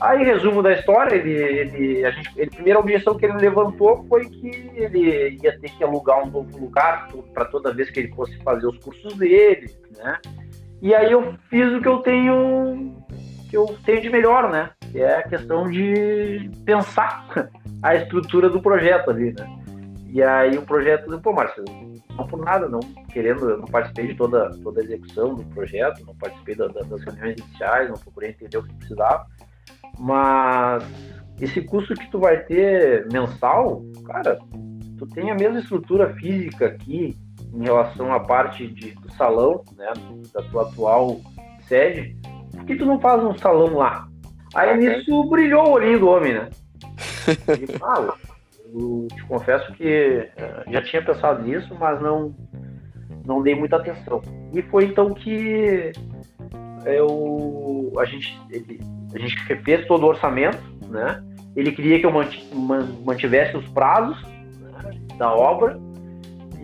Aí, 0.00 0.24
resumo 0.24 0.62
da 0.62 0.72
história, 0.72 1.14
ele, 1.14 1.32
ele, 1.32 2.04
a, 2.04 2.10
gente, 2.10 2.30
ele, 2.36 2.50
primeira 2.50 2.78
objeção 2.78 3.16
que 3.16 3.24
ele 3.24 3.38
levantou 3.38 4.04
foi 4.08 4.26
que 4.26 4.70
ele 4.74 5.38
ia 5.42 5.58
ter 5.58 5.70
que 5.70 5.82
alugar 5.82 6.22
um 6.22 6.30
novo 6.30 6.58
lugar 6.58 7.08
para 7.32 7.46
toda 7.46 7.72
vez 7.72 7.90
que 7.90 8.00
ele 8.00 8.12
fosse 8.14 8.36
fazer 8.42 8.66
os 8.66 8.76
cursos 8.78 9.14
dele, 9.14 9.70
né? 9.96 10.18
E 10.82 10.94
aí 10.94 11.10
eu 11.10 11.34
fiz 11.48 11.72
o 11.72 11.80
que 11.80 11.88
eu 11.88 11.98
tenho 11.98 12.94
que 13.48 13.56
eu 13.56 13.76
tenho 13.84 14.02
de 14.02 14.10
melhor, 14.10 14.50
né? 14.50 14.70
Que 14.92 15.00
é 15.00 15.18
a 15.18 15.22
questão 15.22 15.70
de 15.70 16.50
pensar 16.64 17.26
a 17.82 17.94
estrutura 17.94 18.50
do 18.50 18.60
projeto 18.60 19.10
ali, 19.10 19.32
né? 19.32 19.46
E 20.08 20.22
aí 20.22 20.58
o 20.58 20.62
projeto, 20.62 21.18
pô, 21.20 21.32
Marcelo, 21.32 21.66
não 22.16 22.26
por 22.26 22.38
nada, 22.44 22.68
não 22.68 22.80
querendo, 23.12 23.50
eu 23.50 23.58
não 23.58 23.66
participei 23.66 24.08
de 24.08 24.14
toda, 24.14 24.50
toda 24.62 24.80
a 24.80 24.84
execução 24.84 25.34
do 25.34 25.44
projeto, 25.54 26.04
não 26.04 26.14
participei 26.16 26.54
da, 26.54 26.68
da, 26.68 26.80
das 26.82 27.02
reuniões 27.02 27.36
iniciais, 27.38 27.88
não 27.88 27.96
procurei 27.96 28.30
entender 28.30 28.58
o 28.58 28.62
que 28.62 28.74
precisava 28.74 29.26
mas 29.98 30.84
esse 31.40 31.60
custo 31.62 31.94
que 31.94 32.10
tu 32.10 32.18
vai 32.18 32.38
ter 32.44 33.06
mensal, 33.12 33.82
cara, 34.06 34.38
tu 34.98 35.06
tem 35.06 35.30
a 35.30 35.34
mesma 35.34 35.58
estrutura 35.58 36.14
física 36.14 36.66
aqui 36.66 37.16
em 37.52 37.62
relação 37.62 38.12
à 38.12 38.20
parte 38.20 38.66
de, 38.66 38.92
do 38.92 39.10
salão, 39.12 39.62
né, 39.76 39.92
da 40.32 40.42
tua 40.44 40.62
atual 40.62 41.20
sede, 41.62 42.16
por 42.52 42.64
que 42.64 42.76
tu 42.76 42.86
não 42.86 43.00
faz 43.00 43.22
um 43.22 43.36
salão 43.36 43.76
lá? 43.76 44.08
Aí 44.54 44.76
nisso 44.76 45.28
brilhou 45.28 45.68
o 45.68 45.72
olhinho 45.72 46.00
do 46.00 46.08
homem, 46.08 46.34
né? 46.34 46.48
E, 47.28 47.82
ah, 47.82 48.14
eu 48.72 49.08
te 49.14 49.22
confesso 49.24 49.72
que 49.72 49.84
eh, 50.36 50.64
já 50.70 50.82
tinha 50.82 51.04
pensado 51.04 51.42
nisso, 51.42 51.74
mas 51.78 52.00
não 52.00 52.34
não 53.24 53.42
dei 53.42 53.54
muita 53.54 53.76
atenção. 53.76 54.22
E 54.54 54.62
foi 54.62 54.84
então 54.84 55.12
que 55.12 55.92
eu 56.84 57.92
a 57.98 58.04
gente 58.04 58.40
ele, 58.50 58.80
a 59.16 59.18
gente 59.18 59.36
fez 59.62 59.86
todo 59.86 60.04
o 60.04 60.08
orçamento, 60.08 60.58
né? 60.88 61.22
Ele 61.54 61.72
queria 61.72 61.98
que 61.98 62.06
eu 62.06 62.12
mantivesse 63.04 63.56
os 63.56 63.66
prazos 63.68 64.20
né, 64.22 64.92
da 65.16 65.34
obra 65.34 65.78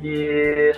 e 0.02 0.72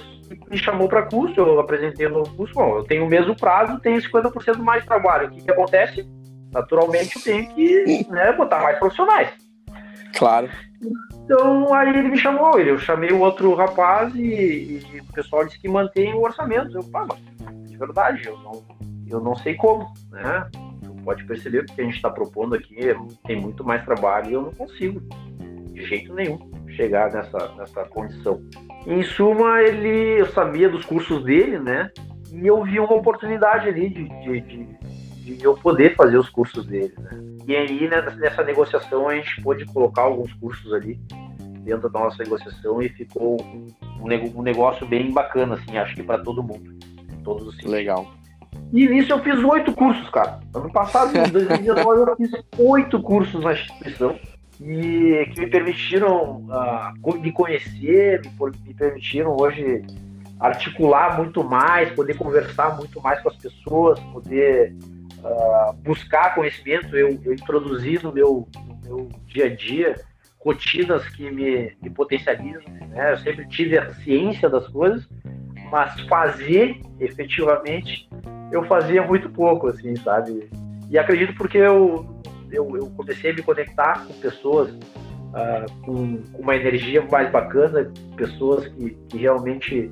me 0.48 0.56
chamou 0.56 0.88
para 0.88 1.02
curso. 1.02 1.40
Eu 1.40 1.58
apresentei 1.58 2.08
no 2.08 2.22
curso. 2.30 2.54
Bom, 2.54 2.76
eu 2.76 2.84
tenho 2.84 3.04
o 3.04 3.08
mesmo 3.08 3.36
prazo, 3.36 3.80
tenho 3.80 4.00
50% 4.00 4.58
mais 4.58 4.82
de 4.82 4.88
trabalho. 4.88 5.26
O 5.26 5.30
que, 5.32 5.42
que 5.42 5.50
acontece? 5.50 6.08
Naturalmente, 6.52 7.16
eu 7.16 7.22
tenho 7.22 7.48
que 7.54 8.06
né, 8.08 8.32
botar 8.32 8.62
mais 8.62 8.78
profissionais. 8.78 9.30
Claro. 10.16 10.48
Então, 11.24 11.74
aí 11.74 11.88
ele 11.88 12.08
me 12.08 12.18
chamou, 12.18 12.58
ele, 12.58 12.70
eu 12.70 12.78
chamei 12.78 13.10
o 13.10 13.20
outro 13.20 13.54
rapaz 13.54 14.14
e, 14.14 14.80
e 14.92 15.00
o 15.00 15.12
pessoal 15.12 15.44
disse 15.44 15.58
que 15.58 15.68
mantém 15.68 16.14
o 16.14 16.22
orçamento. 16.22 16.76
Eu, 16.76 16.84
pá, 16.84 17.04
mas 17.08 17.68
de 17.68 17.76
verdade, 17.76 18.28
eu 18.28 18.38
não, 18.38 18.62
eu 19.08 19.20
não 19.20 19.34
sei 19.34 19.54
como, 19.54 19.92
né? 20.10 20.48
Pode 21.04 21.24
perceber 21.24 21.64
que 21.64 21.72
o 21.72 21.74
que 21.76 21.82
a 21.82 21.84
gente 21.84 21.96
está 21.96 22.10
propondo 22.10 22.54
aqui 22.54 22.76
tem 23.26 23.40
muito 23.40 23.62
mais 23.62 23.84
trabalho 23.84 24.30
e 24.30 24.32
eu 24.32 24.42
não 24.42 24.52
consigo, 24.52 25.00
de 25.72 25.84
jeito 25.84 26.12
nenhum, 26.14 26.38
chegar 26.68 27.12
nessa, 27.12 27.54
nessa 27.56 27.84
condição. 27.84 28.42
Em 28.86 29.02
suma, 29.02 29.62
ele, 29.62 30.20
eu 30.20 30.26
sabia 30.26 30.68
dos 30.68 30.84
cursos 30.84 31.22
dele, 31.24 31.58
né? 31.58 31.90
E 32.32 32.46
eu 32.46 32.62
vi 32.64 32.80
uma 32.80 32.94
oportunidade 32.94 33.68
ali 33.68 33.88
de, 33.88 34.08
de, 34.08 34.40
de, 34.40 35.36
de 35.36 35.44
eu 35.44 35.54
poder 35.54 35.94
fazer 35.94 36.18
os 36.18 36.28
cursos 36.28 36.66
dele, 36.66 36.94
né? 36.98 37.10
E 37.46 37.54
aí, 37.54 37.88
nessa 37.88 38.42
negociação, 38.42 39.08
a 39.08 39.14
gente 39.16 39.42
pôde 39.42 39.66
colocar 39.66 40.02
alguns 40.02 40.32
cursos 40.34 40.72
ali 40.72 40.98
dentro 41.64 41.90
da 41.90 42.00
nossa 42.00 42.22
negociação 42.22 42.80
e 42.82 42.88
ficou 42.88 43.36
um, 44.00 44.42
negócio 44.42 44.86
bem 44.86 45.10
bacana, 45.10 45.54
assim, 45.54 45.76
acho 45.76 45.94
que 45.94 46.02
para 46.02 46.22
todo 46.22 46.42
mundo. 46.42 46.74
Todos 47.22 47.46
os 47.46 47.62
Legal. 47.62 48.10
E 48.74 48.88
nisso 48.88 49.12
eu 49.12 49.22
fiz 49.22 49.38
oito 49.44 49.72
cursos, 49.72 50.10
cara. 50.10 50.40
Ano 50.52 50.68
passado, 50.72 51.16
em 51.16 51.30
2019, 51.30 52.10
eu 52.10 52.16
fiz 52.16 52.32
oito 52.58 53.00
cursos 53.00 53.44
na 53.44 53.52
instituição 53.52 54.18
e 54.60 55.30
que 55.32 55.42
me 55.42 55.46
permitiram 55.46 56.44
uh, 56.48 57.20
me 57.20 57.30
conhecer, 57.30 58.20
me, 58.66 58.74
permitiram 58.74 59.36
hoje 59.38 59.80
articular 60.40 61.16
muito 61.16 61.44
mais, 61.44 61.92
poder 61.92 62.16
conversar 62.16 62.76
muito 62.76 63.00
mais 63.00 63.22
com 63.22 63.28
as 63.28 63.36
pessoas, 63.36 64.00
poder 64.12 64.74
uh, 65.20 65.72
buscar 65.84 66.34
conhecimento. 66.34 66.96
Eu, 66.96 67.16
eu 67.24 67.32
introduzi 67.32 68.00
no 68.02 68.10
meu, 68.10 68.48
no 68.66 68.80
meu 68.82 69.08
dia 69.28 69.46
a 69.46 69.54
dia 69.54 69.94
rotinas 70.40 71.08
que 71.10 71.30
me, 71.30 71.76
me 71.80 71.90
potencializam. 71.90 72.64
Né? 72.88 73.12
Eu 73.12 73.18
sempre 73.18 73.46
tive 73.46 73.78
a 73.78 73.94
ciência 73.94 74.50
das 74.50 74.66
coisas, 74.66 75.08
mas 75.70 76.00
fazer 76.08 76.80
efetivamente 76.98 78.08
eu 78.54 78.64
fazia 78.64 79.02
muito 79.02 79.28
pouco, 79.28 79.66
assim, 79.66 79.96
sabe? 79.96 80.48
E 80.88 80.96
acredito 80.96 81.34
porque 81.34 81.58
eu, 81.58 82.06
eu, 82.52 82.76
eu 82.76 82.90
comecei 82.96 83.32
a 83.32 83.34
me 83.34 83.42
conectar 83.42 84.06
com 84.06 84.14
pessoas 84.14 84.70
uh, 84.70 85.82
com, 85.84 86.22
com, 86.32 86.42
uma 86.42 86.54
energia 86.54 87.02
mais 87.02 87.30
bacana, 87.32 87.90
pessoas 88.16 88.68
que, 88.68 88.90
que 89.08 89.18
realmente. 89.18 89.90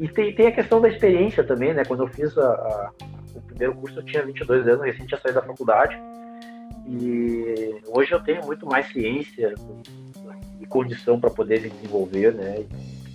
E 0.00 0.08
tem, 0.08 0.34
tem 0.34 0.48
a 0.48 0.52
questão 0.52 0.80
da 0.80 0.88
experiência 0.88 1.44
também, 1.44 1.72
né? 1.72 1.84
Quando 1.84 2.02
eu 2.02 2.08
fiz 2.08 2.36
a, 2.36 2.48
a, 2.48 2.90
o 3.34 3.40
primeiro 3.42 3.74
curso, 3.76 4.00
eu 4.00 4.04
tinha 4.04 4.24
22 4.24 4.66
anos, 4.66 4.84
recente 4.84 5.06
tinha 5.06 5.20
saído 5.20 5.40
da 5.40 5.46
faculdade. 5.46 5.96
E 6.88 7.80
hoje 7.86 8.12
eu 8.12 8.20
tenho 8.20 8.44
muito 8.44 8.66
mais 8.66 8.86
ciência 8.88 9.54
e 10.60 10.66
condição 10.66 11.20
para 11.20 11.30
poder 11.30 11.60
se 11.60 11.70
desenvolver, 11.70 12.34
né? 12.34 12.64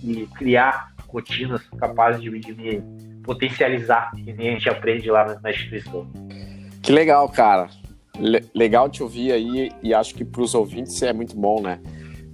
E, 0.02 0.26
criar 0.34 0.92
rotinas 1.08 1.62
capazes 1.78 2.22
de, 2.22 2.30
de 2.40 2.54
me 2.54 3.11
potencializar, 3.22 4.10
que 4.12 4.32
nem 4.32 4.50
a 4.50 4.52
gente 4.52 4.68
aprende 4.68 5.10
lá 5.10 5.38
na, 5.42 5.50
instituição. 5.50 6.06
Que 6.82 6.92
legal, 6.92 7.28
cara. 7.28 7.68
Le 8.18 8.44
legal 8.54 8.90
te 8.90 9.02
ouvir 9.02 9.32
aí 9.32 9.72
e 9.82 9.94
acho 9.94 10.14
que 10.14 10.24
para 10.24 10.42
os 10.42 10.54
ouvintes 10.54 11.00
é 11.02 11.12
muito 11.12 11.36
bom, 11.36 11.60
né? 11.60 11.80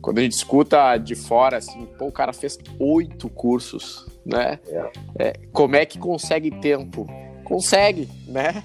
Quando 0.01 0.18
a 0.18 0.22
gente 0.22 0.33
escuta 0.33 0.96
de 0.96 1.14
fora, 1.14 1.59
assim, 1.59 1.87
pô, 1.98 2.07
o 2.07 2.12
cara 2.12 2.33
fez 2.33 2.59
oito 2.79 3.29
cursos, 3.29 4.07
né? 4.24 4.59
É. 4.68 4.90
É, 5.18 5.33
como 5.53 5.77
é 5.77 5.85
que 5.85 5.98
consegue 5.98 6.51
tempo? 6.51 7.07
Consegue, 7.44 8.09
né? 8.27 8.62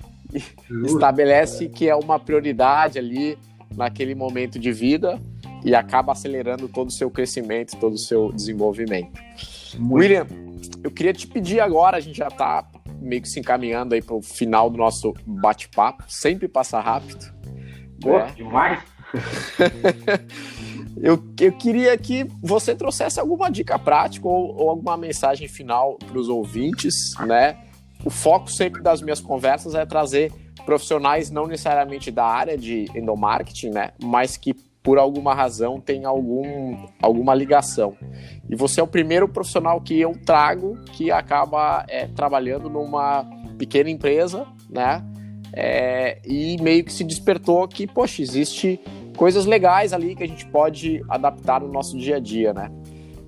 Estabelece 0.86 1.70
que 1.70 1.88
é 1.88 1.96
uma 1.96 2.20
prioridade 2.20 2.98
ali 2.98 3.38
naquele 3.76 4.16
momento 4.16 4.60
de 4.60 4.72
vida 4.72 5.20
e 5.64 5.74
acaba 5.74 6.12
acelerando 6.12 6.68
todo 6.68 6.90
o 6.90 6.92
seu 6.92 7.10
crescimento, 7.10 7.78
todo 7.78 7.94
o 7.94 7.98
seu 7.98 8.32
desenvolvimento. 8.32 9.20
Muito. 9.78 9.96
William, 9.96 10.28
eu 10.84 10.92
queria 10.92 11.14
te 11.14 11.28
pedir 11.28 11.60
agora, 11.60 11.98
a 11.98 12.00
gente 12.00 12.18
já 12.18 12.28
está 12.28 12.66
meio 13.02 13.22
que 13.22 13.30
se 13.30 13.40
encaminhando 13.40 13.94
aí 13.94 14.02
para 14.02 14.16
o 14.16 14.22
final 14.22 14.70
do 14.70 14.78
nosso 14.78 15.14
bate-papo, 15.26 16.04
sempre 16.08 16.48
passa 16.48 16.80
rápido. 16.80 17.26
Pô, 18.02 18.18
né? 18.18 18.34
demais! 18.36 18.84
eu, 20.98 21.22
eu 21.40 21.52
queria 21.52 21.98
que 21.98 22.26
você 22.42 22.76
trouxesse 22.76 23.20
alguma 23.20 23.50
dica 23.50 23.78
prática 23.78 24.28
ou, 24.28 24.56
ou 24.56 24.70
alguma 24.70 24.98
mensagem 24.98 25.48
final 25.48 25.98
para 25.98 26.18
os 26.18 26.30
ouvintes, 26.30 27.14
né? 27.20 27.58
O 28.06 28.10
foco 28.10 28.52
sempre 28.52 28.82
das 28.82 29.02
minhas 29.02 29.20
conversas 29.20 29.76
é 29.76 29.86
trazer 29.86 30.32
profissionais 30.66 31.30
não 31.30 31.48
necessariamente 31.48 32.12
da 32.12 32.26
área 32.26 32.58
de 32.58 32.86
endomarketing, 32.96 33.70
né? 33.70 33.92
Mas 34.02 34.38
que 34.38 34.54
por 34.84 34.98
alguma 34.98 35.34
razão 35.34 35.80
tem 35.80 36.04
algum, 36.04 36.86
alguma 37.02 37.34
ligação. 37.34 37.96
E 38.50 38.56
você 38.56 38.82
é 38.82 38.84
o 38.84 38.88
primeiro 38.88 39.30
profissional 39.30 39.80
que 39.80 40.00
eu 40.00 40.14
trago 40.26 40.78
que 40.92 41.10
acaba 41.10 41.86
é, 41.88 42.06
trabalhando 42.08 42.70
numa 42.70 43.26
pequena 43.58 43.90
empresa, 43.90 44.46
né? 44.70 45.02
É, 45.56 46.20
e 46.26 46.58
meio 46.62 46.84
que 46.84 46.92
se 46.92 47.04
despertou 47.04 47.66
que, 47.68 47.88
poxa, 47.88 48.22
existe 48.22 48.80
coisas 49.16 49.46
legais 49.46 49.94
ali 49.94 50.16
que 50.16 50.24
a 50.24 50.28
gente 50.28 50.46
pode 50.48 51.02
adaptar 51.08 51.62
no 51.62 51.72
nosso 51.72 51.98
dia 51.98 52.18
a 52.18 52.20
dia, 52.20 52.54
né? 52.54 52.70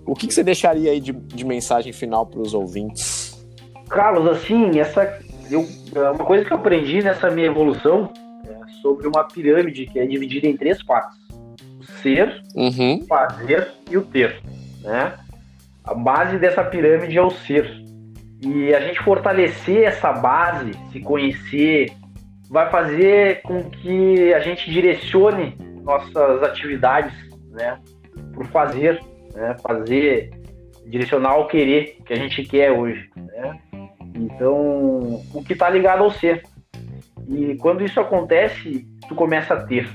O 0.05 0.13
que, 0.13 0.27
que 0.27 0.33
você 0.33 0.43
deixaria 0.43 0.91
aí 0.91 0.99
de, 0.99 1.13
de 1.13 1.45
mensagem 1.45 1.93
final 1.93 2.25
para 2.25 2.41
os 2.41 2.53
ouvintes? 2.53 3.45
Carlos, 3.87 4.27
assim, 4.27 4.79
essa 4.79 5.19
eu, 5.49 5.65
uma 6.13 6.25
coisa 6.25 6.43
que 6.43 6.51
eu 6.51 6.57
aprendi 6.57 7.01
nessa 7.01 7.29
minha 7.29 7.47
evolução 7.47 8.11
é 8.45 8.81
sobre 8.81 9.07
uma 9.07 9.23
pirâmide 9.23 9.85
que 9.85 9.99
é 9.99 10.05
dividida 10.05 10.47
em 10.47 10.57
três 10.57 10.83
partes 10.83 11.24
ser, 12.05 12.39
uhum. 12.55 13.03
fazer 13.07 13.67
e 13.89 13.97
o 13.97 14.03
ter, 14.03 14.39
né? 14.83 15.13
A 15.83 15.95
base 15.95 16.37
dessa 16.37 16.63
pirâmide 16.63 17.17
é 17.17 17.21
o 17.21 17.31
ser. 17.31 17.67
E 18.41 18.75
a 18.75 18.79
gente 18.79 19.01
fortalecer 19.01 19.85
essa 19.85 20.11
base, 20.13 20.71
se 20.91 20.99
conhecer, 20.99 21.91
vai 22.47 22.69
fazer 22.69 23.41
com 23.41 23.63
que 23.63 24.31
a 24.35 24.39
gente 24.39 24.69
direcione 24.69 25.57
nossas 25.81 26.43
atividades, 26.43 27.13
né, 27.51 27.79
por 28.33 28.45
fazer, 28.47 29.01
né, 29.33 29.55
fazer, 29.63 30.29
direcionar 30.85 31.37
o 31.37 31.47
querer 31.47 31.97
que 32.05 32.13
a 32.13 32.17
gente 32.17 32.43
quer 32.43 32.71
hoje, 32.71 33.09
né? 33.15 33.59
Então, 34.15 35.23
o 35.33 35.43
que 35.43 35.53
está 35.53 35.69
ligado 35.69 36.03
ao 36.03 36.11
ser. 36.11 36.43
E 37.27 37.55
quando 37.55 37.83
isso 37.83 37.99
acontece, 37.99 38.87
tu 39.07 39.15
começa 39.15 39.55
a 39.55 39.63
ter 39.63 39.89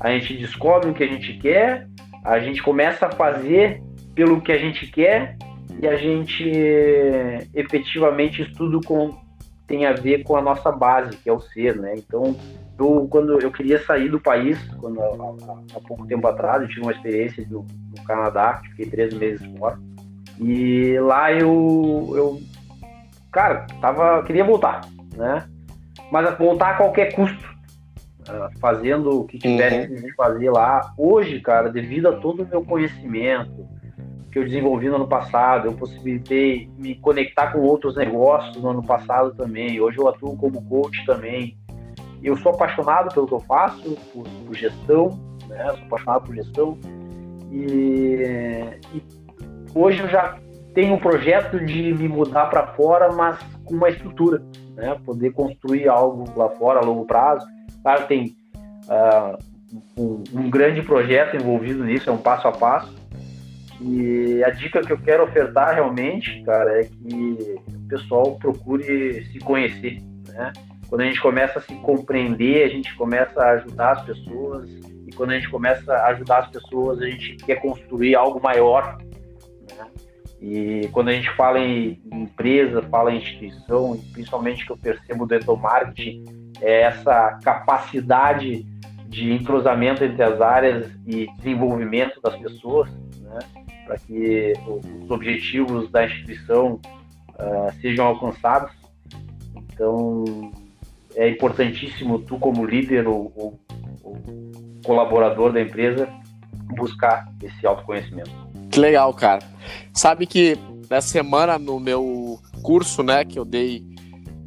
a 0.00 0.10
gente 0.10 0.36
descobre 0.36 0.90
o 0.90 0.94
que 0.94 1.04
a 1.04 1.08
gente 1.08 1.34
quer, 1.34 1.86
a 2.24 2.38
gente 2.38 2.62
começa 2.62 3.06
a 3.06 3.12
fazer 3.12 3.82
pelo 4.14 4.40
que 4.40 4.52
a 4.52 4.58
gente 4.58 4.86
quer 4.86 5.36
e 5.80 5.86
a 5.86 5.96
gente 5.96 6.50
efetivamente 7.54 8.42
isso 8.42 8.52
tudo 8.54 8.80
com, 8.80 9.16
tem 9.66 9.86
a 9.86 9.92
ver 9.92 10.22
com 10.24 10.36
a 10.36 10.42
nossa 10.42 10.72
base, 10.72 11.16
que 11.16 11.28
é 11.28 11.32
o 11.32 11.40
ser, 11.40 11.76
né? 11.76 11.94
Então, 11.96 12.36
eu, 12.78 13.06
quando 13.10 13.40
eu 13.40 13.50
queria 13.50 13.82
sair 13.84 14.08
do 14.08 14.20
país, 14.20 14.58
quando 14.80 15.00
há, 15.00 15.80
pouco 15.86 16.06
tempo 16.06 16.26
atrás, 16.26 16.62
eu 16.62 16.68
tive 16.68 16.82
uma 16.82 16.92
experiência 16.92 17.46
no, 17.50 17.66
no 17.96 18.04
Canadá, 18.04 18.60
fiquei 18.70 18.86
três 18.86 19.12
meses 19.14 19.44
fora, 19.58 19.78
e 20.40 20.98
lá 21.00 21.32
eu, 21.32 22.12
eu 22.14 22.40
cara, 23.32 23.66
tava, 23.80 24.22
queria 24.22 24.44
voltar, 24.44 24.80
né? 25.16 25.44
Mas 26.10 26.38
voltar 26.38 26.70
a 26.70 26.74
qualquer 26.74 27.12
custo, 27.12 27.57
fazendo 28.60 29.20
o 29.20 29.24
que 29.24 29.38
tivesse 29.38 29.92
uhum. 29.92 30.02
que 30.02 30.12
fazer 30.14 30.50
lá. 30.50 30.92
Hoje, 30.96 31.40
cara, 31.40 31.70
devido 31.70 32.08
a 32.08 32.12
todo 32.12 32.42
o 32.42 32.46
meu 32.46 32.64
conhecimento 32.64 33.66
que 34.30 34.38
eu 34.38 34.44
desenvolvi 34.44 34.88
no 34.88 34.96
ano 34.96 35.08
passado, 35.08 35.68
eu 35.68 35.72
possibilitei 35.72 36.68
me 36.76 36.94
conectar 36.96 37.52
com 37.52 37.60
outros 37.60 37.96
negócios 37.96 38.56
no 38.62 38.68
ano 38.68 38.82
passado 38.82 39.34
também. 39.34 39.80
Hoje 39.80 39.98
eu 39.98 40.08
atuo 40.08 40.36
como 40.36 40.62
coach 40.68 41.04
também. 41.06 41.56
Eu 42.22 42.36
sou 42.36 42.52
apaixonado 42.52 43.12
pelo 43.14 43.26
que 43.26 43.34
eu 43.34 43.40
faço, 43.40 43.96
por, 44.12 44.24
por 44.24 44.54
gestão, 44.54 45.18
né? 45.48 45.64
Sou 45.72 45.86
apaixonado 45.86 46.26
por 46.26 46.34
gestão. 46.34 46.78
E, 47.50 48.76
e 48.94 49.02
hoje 49.74 50.02
eu 50.02 50.08
já 50.08 50.36
tenho 50.74 50.94
um 50.94 50.98
projeto 50.98 51.58
de 51.64 51.94
me 51.94 52.08
mudar 52.08 52.46
para 52.46 52.66
fora, 52.74 53.10
mas 53.12 53.38
com 53.64 53.74
uma 53.74 53.88
estrutura, 53.88 54.42
né? 54.74 55.00
Poder 55.06 55.32
construir 55.32 55.88
algo 55.88 56.24
lá 56.36 56.50
fora 56.50 56.80
a 56.80 56.84
longo 56.84 57.06
prazo 57.06 57.46
Claro, 57.82 58.06
tem 58.06 58.36
uh, 58.86 59.38
um, 59.96 60.24
um, 60.34 60.50
grande 60.50 60.82
projeto 60.82 61.36
envolvido 61.36 61.84
nisso, 61.84 62.08
é 62.08 62.12
um 62.12 62.18
passo 62.18 62.48
a 62.48 62.52
passo. 62.52 62.96
E 63.80 64.42
a 64.44 64.50
dica 64.50 64.80
que 64.80 64.92
eu 64.92 64.98
quero 64.98 65.24
ofertar 65.24 65.74
realmente, 65.74 66.42
cara, 66.42 66.80
é 66.80 66.84
que 66.84 67.60
o 67.68 67.88
pessoal 67.88 68.36
procure 68.36 69.24
se 69.26 69.38
conhecer, 69.38 70.02
né? 70.26 70.52
Quando 70.88 71.02
a 71.02 71.04
gente 71.04 71.20
começa 71.20 71.58
a 71.58 71.62
se 71.62 71.74
compreender, 71.76 72.64
a 72.64 72.68
gente 72.68 72.94
começa 72.96 73.40
a 73.40 73.50
ajudar 73.52 73.92
as 73.92 74.02
pessoas. 74.04 74.68
E 75.06 75.12
quando 75.14 75.30
a 75.30 75.34
gente 75.34 75.50
começa 75.50 75.92
a 75.92 76.06
ajudar 76.08 76.38
as 76.38 76.50
pessoas, 76.50 77.00
a 77.00 77.06
gente 77.06 77.36
quer 77.36 77.56
construir 77.56 78.14
algo 78.14 78.40
maior. 78.42 78.96
Né? 79.76 79.86
E 80.40 80.88
quando 80.92 81.08
a 81.08 81.12
gente 81.12 81.30
fala 81.34 81.58
em 81.58 82.00
empresa, 82.12 82.82
fala 82.82 83.12
em 83.12 83.18
instituição, 83.18 83.98
principalmente 84.12 84.64
que 84.64 84.72
eu 84.72 84.76
percebo 84.76 85.26
do 85.26 85.34
endomarketing, 85.34 86.24
é 86.60 86.82
essa 86.82 87.38
capacidade 87.42 88.64
de 89.08 89.32
entrosamento 89.32 90.04
entre 90.04 90.22
as 90.22 90.40
áreas 90.40 90.90
e 91.06 91.26
desenvolvimento 91.38 92.20
das 92.20 92.36
pessoas, 92.36 92.90
né, 93.20 93.38
para 93.86 93.98
que 93.98 94.52
os 95.02 95.10
objetivos 95.10 95.90
da 95.90 96.04
instituição 96.04 96.80
uh, 97.30 97.72
sejam 97.80 98.06
alcançados. 98.06 98.70
Então, 99.72 100.24
é 101.16 101.28
importantíssimo 101.28 102.18
tu, 102.20 102.38
como 102.38 102.64
líder 102.64 103.08
ou, 103.08 103.32
ou, 103.34 103.60
ou 104.04 104.16
colaborador 104.84 105.52
da 105.52 105.60
empresa, 105.60 106.08
buscar 106.76 107.26
esse 107.42 107.66
autoconhecimento. 107.66 108.47
Que 108.78 108.82
legal, 108.82 109.12
cara. 109.12 109.42
Sabe 109.92 110.24
que 110.24 110.56
nessa 110.88 111.08
semana 111.08 111.58
no 111.58 111.80
meu 111.80 112.38
curso, 112.62 113.02
né, 113.02 113.24
que 113.24 113.36
eu 113.36 113.44
dei 113.44 113.84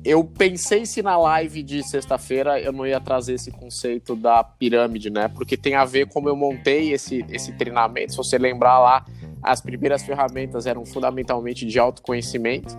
eu 0.06 0.24
pensei 0.24 0.86
se 0.86 1.04
na 1.04 1.16
live 1.18 1.62
de 1.62 1.84
sexta-feira 1.84 2.60
eu 2.60 2.72
não 2.72 2.88
ia 2.88 3.00
trazer 3.00 3.34
esse 3.34 3.52
conceito 3.52 4.16
da 4.16 4.44
pirâmide, 4.44 5.12
né? 5.12 5.28
Porque 5.28 5.56
tem 5.56 5.76
a 5.76 5.86
ver 5.86 6.08
como 6.08 6.28
eu 6.28 6.36
montei 6.36 6.92
esse, 6.92 7.24
esse 7.30 7.52
treinamento. 7.52 8.14
Se 8.14 8.18
você 8.18 8.38
lembrar 8.38 8.80
lá, 8.80 9.06
as 9.44 9.62
primeiras 9.62 10.02
ferramentas 10.02 10.66
eram 10.66 10.86
fundamentalmente 10.86 11.68
de 11.68 11.78
autoconhecimento, 11.78 12.76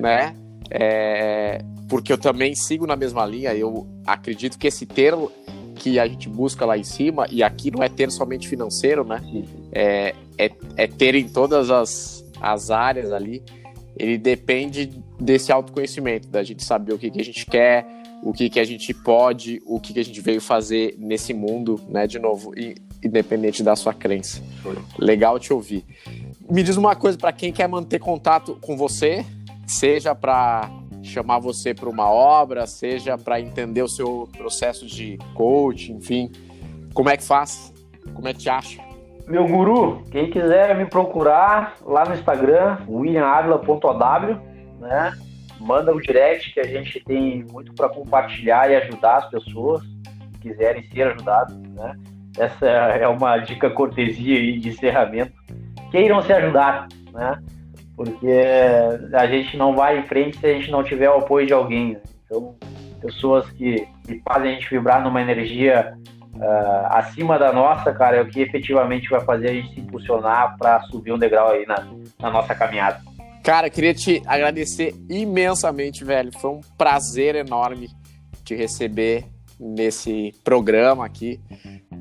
né? 0.00 0.34
É, 0.70 1.58
porque 1.90 2.10
eu 2.10 2.16
também 2.16 2.54
sigo 2.54 2.86
na 2.86 2.96
mesma 2.96 3.26
linha. 3.26 3.54
Eu 3.54 3.86
acredito 4.06 4.58
que 4.58 4.68
esse 4.68 4.86
termo 4.86 5.30
que 5.76 6.00
a 6.00 6.08
gente 6.08 6.28
busca 6.28 6.66
lá 6.66 6.76
em 6.76 6.84
cima, 6.84 7.26
e 7.30 7.42
aqui 7.42 7.70
não 7.70 7.82
é 7.82 7.88
ter 7.88 8.10
somente 8.10 8.48
financeiro, 8.48 9.04
né? 9.04 9.22
É, 9.70 10.14
é, 10.36 10.50
é 10.76 10.86
ter 10.86 11.14
em 11.14 11.28
todas 11.28 11.70
as, 11.70 12.24
as 12.40 12.70
áreas 12.70 13.12
ali 13.12 13.42
ele 13.96 14.18
depende 14.18 14.92
desse 15.18 15.50
autoconhecimento, 15.50 16.28
da 16.28 16.42
gente 16.42 16.62
saber 16.62 16.92
o 16.92 16.98
que, 16.98 17.10
que 17.10 17.20
a 17.20 17.24
gente 17.24 17.46
quer, 17.46 17.86
o 18.22 18.32
que, 18.32 18.50
que 18.50 18.60
a 18.60 18.64
gente 18.64 18.92
pode, 18.92 19.62
o 19.64 19.80
que, 19.80 19.94
que 19.94 20.00
a 20.00 20.04
gente 20.04 20.20
veio 20.20 20.40
fazer 20.40 20.94
nesse 20.98 21.32
mundo, 21.32 21.80
né? 21.88 22.06
De 22.06 22.18
novo, 22.18 22.52
independente 23.02 23.62
da 23.62 23.74
sua 23.74 23.94
crença. 23.94 24.42
Legal 24.98 25.38
te 25.38 25.52
ouvir. 25.52 25.84
Me 26.50 26.62
diz 26.62 26.76
uma 26.76 26.94
coisa 26.94 27.16
para 27.16 27.32
quem 27.32 27.52
quer 27.52 27.68
manter 27.68 27.98
contato 27.98 28.58
com 28.60 28.76
você, 28.76 29.24
seja 29.66 30.14
para 30.14 30.70
chamar 31.06 31.38
você 31.38 31.72
para 31.72 31.88
uma 31.88 32.10
obra, 32.10 32.66
seja 32.66 33.16
para 33.16 33.40
entender 33.40 33.82
o 33.82 33.88
seu 33.88 34.28
processo 34.36 34.86
de 34.86 35.18
coaching, 35.34 35.94
enfim, 35.94 36.30
como 36.92 37.08
é 37.08 37.16
que 37.16 37.24
faz? 37.24 37.72
Como 38.14 38.26
é 38.28 38.32
que 38.32 38.40
te 38.40 38.48
acha? 38.48 38.80
Meu 39.26 39.46
guru, 39.46 40.02
quem 40.10 40.30
quiser 40.30 40.76
me 40.76 40.86
procurar 40.86 41.76
lá 41.84 42.04
no 42.04 42.14
Instagram, 42.14 42.78
williamavila.ow, 42.88 44.40
né? 44.80 45.12
Manda 45.58 45.92
um 45.92 45.98
direct 45.98 46.52
que 46.52 46.60
a 46.60 46.66
gente 46.66 47.00
tem 47.00 47.44
muito 47.50 47.72
para 47.74 47.88
compartilhar 47.88 48.70
e 48.70 48.76
ajudar 48.76 49.16
as 49.16 49.30
pessoas 49.30 49.82
que 50.34 50.50
quiserem 50.50 50.82
ser 50.90 51.08
ajudadas, 51.08 51.56
né? 51.56 51.96
essa 52.38 52.66
é 52.66 53.08
uma 53.08 53.38
dica 53.38 53.70
cortesia 53.70 54.38
aí 54.38 54.58
de 54.58 54.70
encerramento. 54.70 55.32
Queiram 55.90 56.22
se 56.22 56.32
ajudar, 56.32 56.88
né? 57.12 57.42
Porque 57.96 58.28
a 59.12 59.26
gente 59.26 59.56
não 59.56 59.74
vai 59.74 59.98
em 59.98 60.02
frente 60.02 60.38
se 60.38 60.46
a 60.46 60.52
gente 60.52 60.70
não 60.70 60.84
tiver 60.84 61.08
o 61.08 61.18
apoio 61.18 61.46
de 61.46 61.52
alguém. 61.52 61.94
Né? 61.94 62.00
Então, 62.24 62.54
pessoas 63.00 63.48
que, 63.50 63.86
que 64.06 64.20
fazem 64.28 64.50
a 64.50 64.54
gente 64.54 64.68
vibrar 64.68 65.02
numa 65.02 65.20
energia 65.22 65.96
uh, 66.34 66.86
acima 66.90 67.38
da 67.38 67.52
nossa, 67.52 67.92
cara, 67.92 68.18
é 68.18 68.22
o 68.22 68.28
que 68.28 68.40
efetivamente 68.40 69.08
vai 69.08 69.20
fazer 69.20 69.48
a 69.48 69.52
gente 69.54 69.74
se 69.74 69.80
impulsionar 69.80 70.56
para 70.58 70.82
subir 70.82 71.12
um 71.12 71.18
degrau 71.18 71.50
aí 71.50 71.64
na, 71.66 71.86
na 72.20 72.30
nossa 72.30 72.54
caminhada. 72.54 73.00
Cara, 73.42 73.70
queria 73.70 73.94
te 73.94 74.22
agradecer 74.26 74.92
imensamente, 75.08 76.04
velho. 76.04 76.32
Foi 76.38 76.50
um 76.50 76.60
prazer 76.76 77.36
enorme 77.36 77.88
te 78.44 78.54
receber 78.54 79.24
nesse 79.58 80.34
programa 80.44 81.06
aqui. 81.06 81.40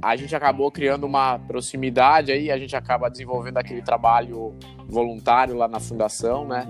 A 0.02 0.16
gente 0.16 0.36
acabou 0.36 0.72
criando 0.72 1.06
uma 1.06 1.40
proximidade 1.40 2.32
aí, 2.32 2.52
a 2.52 2.58
gente 2.58 2.76
acaba 2.76 3.10
desenvolvendo 3.10 3.58
aquele 3.58 3.82
trabalho 3.82 4.54
voluntário 4.88 5.56
lá 5.56 5.68
na 5.68 5.80
fundação, 5.80 6.48
né? 6.48 6.66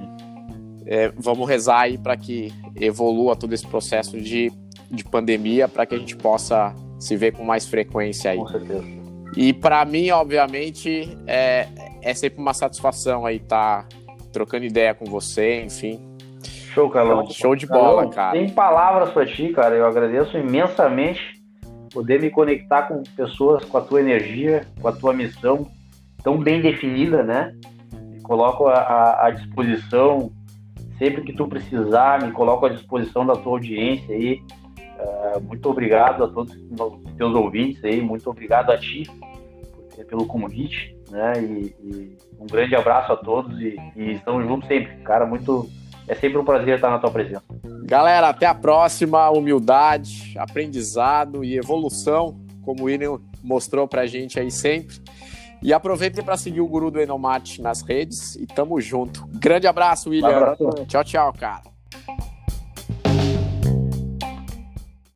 É, 0.85 1.11
vamos 1.17 1.47
rezar 1.47 1.81
aí 1.81 1.97
para 1.97 2.15
que 2.15 2.53
evolua 2.75 3.35
todo 3.35 3.53
esse 3.53 3.65
processo 3.65 4.19
de, 4.19 4.51
de 4.91 5.03
pandemia, 5.03 5.67
para 5.67 5.85
que 5.85 5.95
a 5.95 5.97
gente 5.97 6.15
possa 6.15 6.73
se 6.99 7.17
ver 7.17 7.33
com 7.33 7.43
mais 7.43 7.67
frequência 7.67 8.31
aí. 8.31 8.37
Com 8.37 8.47
certeza. 8.47 8.85
E 9.35 9.51
para 9.51 9.83
mim, 9.83 10.11
obviamente, 10.11 11.17
é, 11.27 11.67
é 12.01 12.13
sempre 12.13 12.39
uma 12.39 12.53
satisfação 12.53 13.25
aí 13.25 13.37
estar 13.37 13.83
tá 13.83 13.97
trocando 14.31 14.65
ideia 14.65 14.93
com 14.93 15.05
você, 15.05 15.63
enfim. 15.63 15.99
Show, 16.73 16.89
Carlão. 16.89 17.25
Show 17.29 17.55
de 17.55 17.65
bola, 17.65 18.03
Carlão, 18.03 18.09
cara. 18.09 18.31
Tem 18.33 18.49
palavras 18.49 19.09
para 19.11 19.25
ti, 19.25 19.49
cara. 19.49 19.75
Eu 19.75 19.85
agradeço 19.85 20.37
imensamente 20.37 21.34
poder 21.95 22.21
me 22.21 22.29
conectar 22.29 22.83
com 22.83 23.01
pessoas 23.15 23.63
com 23.63 23.77
a 23.77 23.81
tua 23.81 24.01
energia, 24.01 24.67
com 24.81 24.89
a 24.89 24.91
tua 24.91 25.13
missão 25.13 25.71
tão 26.21 26.37
bem 26.37 26.61
definida, 26.61 27.23
né? 27.23 27.55
Me 27.93 28.19
coloco 28.19 28.67
à, 28.67 29.31
disposição 29.31 30.29
sempre 30.97 31.21
que 31.21 31.31
tu 31.31 31.47
precisar, 31.47 32.21
me 32.21 32.33
coloco 32.33 32.65
à 32.65 32.69
disposição 32.69 33.25
da 33.25 33.33
tua 33.33 33.53
audiência 33.53 34.13
aí. 34.13 34.41
Uh, 34.77 35.41
muito 35.41 35.69
obrigado 35.69 36.25
a 36.25 36.27
todos 36.27 36.53
os 36.53 37.13
teus 37.13 37.33
ouvintes 37.33 37.81
aí, 37.85 38.01
muito 38.01 38.29
obrigado 38.29 38.71
a 38.71 38.77
ti 38.77 39.03
pelo 40.09 40.25
convite, 40.25 40.97
né? 41.09 41.33
E, 41.41 41.75
e 41.81 42.17
um 42.37 42.45
grande 42.45 42.75
abraço 42.75 43.13
a 43.13 43.15
todos 43.15 43.57
e, 43.61 43.77
e 43.95 44.11
estamos 44.11 44.45
juntos 44.45 44.67
sempre, 44.67 44.97
cara. 45.03 45.25
Muito 45.25 45.69
é 46.07 46.15
sempre 46.15 46.37
um 46.37 46.45
prazer 46.45 46.75
estar 46.75 46.89
na 46.89 46.99
tua 46.99 47.11
presença. 47.11 47.43
Galera, 47.83 48.29
até 48.29 48.45
a 48.45 48.53
próxima. 48.53 49.29
Humildade, 49.29 50.35
aprendizado 50.37 51.43
e 51.43 51.57
evolução, 51.57 52.39
como 52.63 52.81
o 52.81 52.85
William 52.85 53.19
mostrou 53.43 53.87
pra 53.87 54.05
gente 54.05 54.39
aí 54.39 54.51
sempre. 54.51 54.97
E 55.61 55.73
aproveitem 55.73 56.23
para 56.23 56.37
seguir 56.37 56.61
o 56.61 56.67
Guru 56.67 56.91
do 56.91 56.99
Enomate 56.99 57.61
nas 57.61 57.81
redes 57.81 58.35
e 58.35 58.45
tamo 58.45 58.79
junto. 58.79 59.25
Grande 59.33 59.67
abraço, 59.67 60.09
William. 60.09 60.29
Um 60.29 60.35
abraço. 60.35 60.85
Tchau, 60.87 61.03
tchau, 61.03 61.33
cara. 61.33 61.74